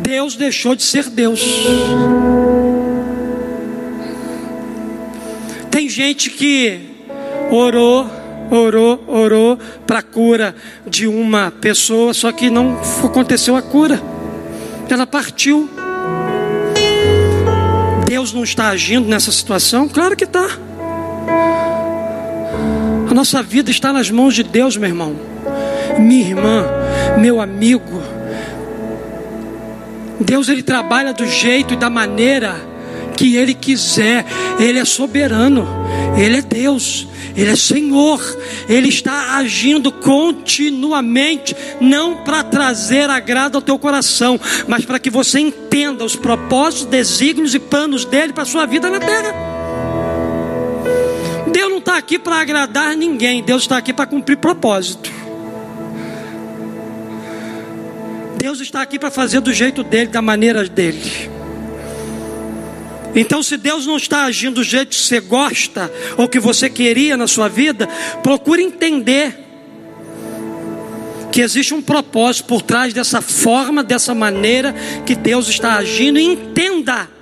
Deus 0.00 0.36
deixou 0.36 0.74
de 0.74 0.82
ser 0.82 1.08
Deus. 1.10 1.40
Tem 5.70 5.88
gente 5.88 6.30
que 6.30 6.80
orou, 7.50 8.10
orou, 8.50 9.04
orou 9.06 9.58
para 9.86 10.00
a 10.00 10.02
cura 10.02 10.54
de 10.86 11.06
uma 11.06 11.50
pessoa, 11.50 12.12
só 12.12 12.32
que 12.32 12.50
não 12.50 12.78
aconteceu 13.04 13.56
a 13.56 13.62
cura. 13.62 14.00
Ela 14.88 15.06
partiu. 15.06 15.68
Deus 18.06 18.32
não 18.32 18.42
está 18.42 18.68
agindo 18.68 19.06
nessa 19.06 19.30
situação? 19.30 19.88
Claro 19.88 20.16
que 20.16 20.24
está. 20.24 20.48
A 23.08 23.14
nossa 23.14 23.42
vida 23.42 23.70
está 23.70 23.90
nas 23.90 24.10
mãos 24.10 24.34
de 24.34 24.42
Deus, 24.42 24.76
meu 24.76 24.88
irmão, 24.88 25.16
minha 25.98 26.28
irmã, 26.28 26.66
meu 27.18 27.40
amigo. 27.40 28.02
Deus 30.20 30.48
ele 30.48 30.62
trabalha 30.62 31.14
do 31.14 31.26
jeito 31.26 31.72
e 31.72 31.76
da 31.76 31.88
maneira 31.88 32.54
que 33.16 33.34
ele 33.34 33.54
quiser. 33.54 34.26
Ele 34.60 34.78
é 34.78 34.84
soberano, 34.84 35.66
ele 36.18 36.36
é 36.36 36.42
Deus, 36.42 37.08
ele 37.34 37.50
é 37.50 37.56
Senhor. 37.56 38.20
Ele 38.68 38.88
está 38.88 39.36
agindo 39.36 39.90
continuamente, 39.90 41.56
não 41.80 42.16
para 42.16 42.44
trazer 42.44 43.08
agrado 43.08 43.56
ao 43.56 43.62
teu 43.62 43.78
coração, 43.78 44.38
mas 44.66 44.84
para 44.84 44.98
que 44.98 45.08
você 45.08 45.40
entenda 45.40 46.04
os 46.04 46.14
propósitos, 46.14 46.84
desígnios 46.84 47.54
e 47.54 47.58
planos 47.58 48.04
dele 48.04 48.34
para 48.34 48.42
a 48.42 48.46
sua 48.46 48.66
vida 48.66 48.90
na 48.90 49.00
terra. 49.00 49.47
Aqui 52.08 52.18
para 52.18 52.36
agradar 52.36 52.96
ninguém, 52.96 53.42
Deus 53.42 53.64
está 53.64 53.76
aqui 53.76 53.92
para 53.92 54.06
cumprir 54.06 54.38
propósito. 54.38 55.12
Deus 58.38 58.60
está 58.62 58.80
aqui 58.80 58.98
para 58.98 59.10
fazer 59.10 59.40
do 59.40 59.52
jeito 59.52 59.84
dele, 59.84 60.06
da 60.06 60.22
maneira 60.22 60.64
dele. 60.64 61.30
Então, 63.14 63.42
se 63.42 63.58
Deus 63.58 63.84
não 63.84 63.98
está 63.98 64.24
agindo 64.24 64.54
do 64.54 64.64
jeito 64.64 64.88
que 64.88 64.96
você 64.96 65.20
gosta 65.20 65.92
ou 66.16 66.26
que 66.26 66.40
você 66.40 66.70
queria 66.70 67.14
na 67.14 67.26
sua 67.26 67.46
vida, 67.46 67.86
procure 68.22 68.62
entender 68.62 69.38
que 71.30 71.42
existe 71.42 71.74
um 71.74 71.82
propósito 71.82 72.46
por 72.46 72.62
trás 72.62 72.94
dessa 72.94 73.20
forma, 73.20 73.84
dessa 73.84 74.14
maneira 74.14 74.74
que 75.04 75.14
Deus 75.14 75.46
está 75.46 75.74
agindo, 75.74 76.18
e 76.18 76.24
entenda 76.24 77.17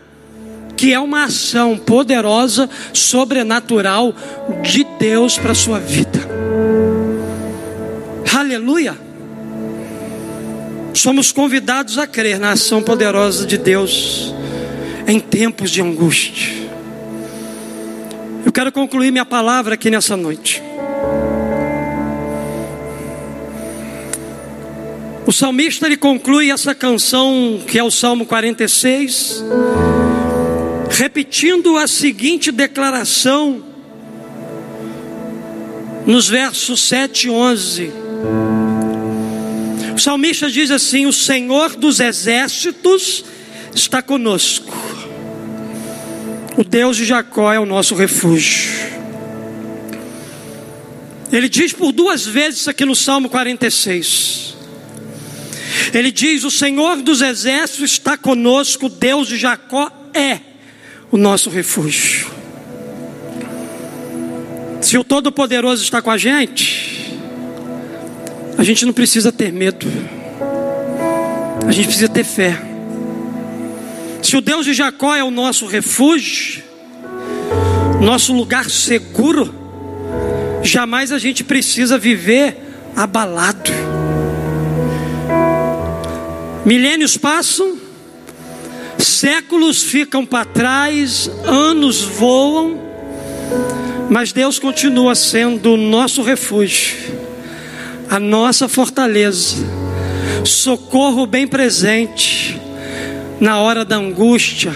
que 0.76 0.92
é 0.92 1.00
uma 1.00 1.24
ação 1.24 1.78
poderosa, 1.78 2.68
sobrenatural 2.92 4.14
de 4.62 4.84
Deus 4.98 5.38
para 5.38 5.52
a 5.52 5.54
sua 5.54 5.78
vida. 5.78 6.20
Aleluia! 8.34 8.96
Somos 10.92 11.32
convidados 11.32 11.98
a 11.98 12.06
crer 12.06 12.38
na 12.38 12.52
ação 12.52 12.82
poderosa 12.82 13.46
de 13.46 13.58
Deus 13.58 14.34
em 15.06 15.20
tempos 15.20 15.70
de 15.70 15.80
angústia. 15.80 16.66
Eu 18.44 18.52
quero 18.52 18.70
concluir 18.70 19.10
minha 19.10 19.24
palavra 19.24 19.74
aqui 19.74 19.90
nessa 19.90 20.16
noite. 20.16 20.62
O 25.26 25.32
salmista 25.32 25.86
ele 25.86 25.96
conclui 25.96 26.52
essa 26.52 26.74
canção, 26.74 27.60
que 27.66 27.78
é 27.78 27.82
o 27.82 27.90
Salmo 27.90 28.24
46, 28.24 29.44
repetindo 30.96 31.76
a 31.76 31.86
seguinte 31.86 32.50
declaração 32.50 33.62
nos 36.06 36.28
versos 36.28 36.80
7 36.82 37.26
e 37.26 37.30
11. 37.30 37.92
O 39.94 39.98
salmista 39.98 40.50
diz 40.50 40.70
assim: 40.70 41.04
O 41.04 41.12
Senhor 41.12 41.76
dos 41.76 42.00
exércitos 42.00 43.24
está 43.74 44.00
conosco, 44.00 44.74
o 46.56 46.64
Deus 46.64 46.96
de 46.96 47.04
Jacó 47.04 47.52
é 47.52 47.60
o 47.60 47.66
nosso 47.66 47.94
refúgio. 47.94 48.96
Ele 51.30 51.48
diz 51.48 51.74
por 51.74 51.92
duas 51.92 52.24
vezes 52.24 52.68
aqui 52.68 52.86
no 52.86 52.96
Salmo 52.96 53.28
46. 53.28 54.56
Ele 55.92 56.10
diz: 56.10 56.42
O 56.44 56.50
Senhor 56.50 57.02
dos 57.02 57.20
exércitos 57.20 57.90
está 57.92 58.16
conosco, 58.16 58.86
o 58.86 58.90
Deus 58.90 59.28
de 59.28 59.36
Jacó 59.36 59.90
é 60.14 60.55
o 61.10 61.16
nosso 61.16 61.50
refúgio. 61.50 62.28
Se 64.80 64.96
o 64.98 65.04
Todo-Poderoso 65.04 65.82
está 65.82 66.00
com 66.00 66.10
a 66.10 66.18
gente, 66.18 67.16
a 68.56 68.62
gente 68.62 68.86
não 68.86 68.92
precisa 68.92 69.32
ter 69.32 69.52
medo. 69.52 69.86
A 71.66 71.72
gente 71.72 71.86
precisa 71.86 72.08
ter 72.08 72.24
fé. 72.24 72.60
Se 74.22 74.36
o 74.36 74.40
Deus 74.40 74.64
de 74.64 74.74
Jacó 74.74 75.14
é 75.14 75.22
o 75.22 75.30
nosso 75.30 75.66
refúgio, 75.66 76.62
nosso 78.00 78.32
lugar 78.32 78.70
seguro, 78.70 79.54
jamais 80.62 81.12
a 81.12 81.18
gente 81.18 81.44
precisa 81.44 81.98
viver 81.98 82.56
abalado. 82.94 83.70
Milênios 86.64 87.16
passam, 87.16 87.76
séculos 88.98 89.82
ficam 89.82 90.24
para 90.24 90.44
trás, 90.44 91.30
anos 91.44 92.02
voam, 92.02 92.80
mas 94.10 94.32
Deus 94.32 94.58
continua 94.58 95.14
sendo 95.14 95.74
o 95.74 95.76
nosso 95.76 96.22
refúgio 96.22 97.16
a 98.08 98.20
nossa 98.20 98.68
fortaleza, 98.68 99.56
socorro 100.44 101.26
bem 101.26 101.46
presente 101.46 102.60
na 103.40 103.58
hora 103.58 103.84
da 103.84 103.96
angústia. 103.96 104.74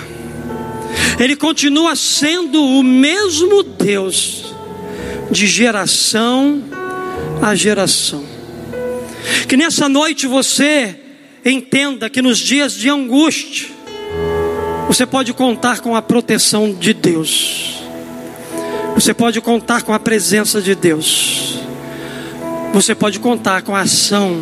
Ele 1.18 1.37
continua 1.37 1.94
sendo 1.94 2.62
o 2.62 2.83
mesmo 2.83 3.62
Deus 3.62 4.54
de 5.30 5.46
geração 5.46 6.62
a 7.40 7.54
geração. 7.54 8.24
Que 9.48 9.56
nessa 9.56 9.88
noite 9.88 10.26
você 10.26 10.96
entenda 11.44 12.11
que 12.11 12.20
nos 12.20 12.38
dias 12.38 12.74
de 12.74 12.88
angústia 12.88 13.68
você 14.90 15.07
pode 15.07 15.33
contar 15.33 15.81
com 15.81 15.94
a 15.94 16.03
proteção 16.03 16.72
de 16.72 16.92
Deus. 16.92 17.83
Você 18.94 19.14
pode 19.14 19.40
contar 19.40 19.83
com 19.83 19.92
a 19.92 19.98
presença 19.98 20.61
de 20.61 20.74
Deus 20.74 21.50
você 22.72 22.94
pode 22.94 23.18
contar 23.18 23.62
com 23.62 23.74
a 23.74 23.81
ação 23.81 24.40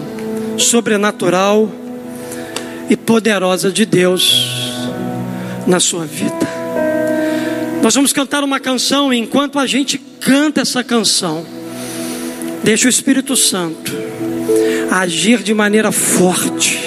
sobrenatural 0.58 1.70
e 2.90 2.96
poderosa 2.96 3.70
de 3.70 3.86
Deus 3.86 4.46
na 5.66 5.80
sua 5.80 6.04
vida. 6.04 6.46
Nós 7.82 7.94
vamos 7.94 8.12
cantar 8.12 8.44
uma 8.44 8.60
canção, 8.60 9.12
e 9.12 9.18
enquanto 9.18 9.58
a 9.58 9.66
gente 9.66 9.98
canta 10.20 10.60
essa 10.60 10.84
canção, 10.84 11.44
deixa 12.62 12.86
o 12.86 12.90
Espírito 12.90 13.34
Santo 13.36 13.96
agir 14.90 15.42
de 15.42 15.54
maneira 15.54 15.92
forte 15.92 16.78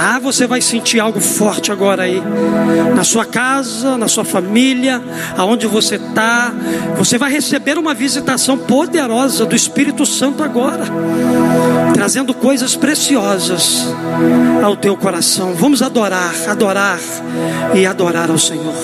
ah, 0.00 0.18
você 0.18 0.46
vai 0.46 0.60
sentir 0.60 1.00
algo 1.00 1.20
forte 1.20 1.70
agora 1.70 2.02
aí, 2.02 2.22
na 2.94 3.04
sua 3.04 3.24
casa, 3.24 3.96
na 3.96 4.08
sua 4.08 4.24
família, 4.24 5.02
aonde 5.36 5.66
você 5.66 5.96
está. 5.96 6.52
Você 6.96 7.18
vai 7.18 7.30
receber 7.30 7.78
uma 7.78 7.94
visitação 7.94 8.58
poderosa 8.58 9.46
do 9.46 9.54
Espírito 9.54 10.04
Santo 10.04 10.42
agora, 10.42 10.84
trazendo 11.94 12.34
coisas 12.34 12.76
preciosas 12.76 13.86
ao 14.62 14.76
teu 14.76 14.96
coração. 14.96 15.54
Vamos 15.54 15.82
adorar, 15.82 16.34
adorar 16.48 16.98
e 17.74 17.86
adorar 17.86 18.30
ao 18.30 18.38
Senhor. 18.38 18.74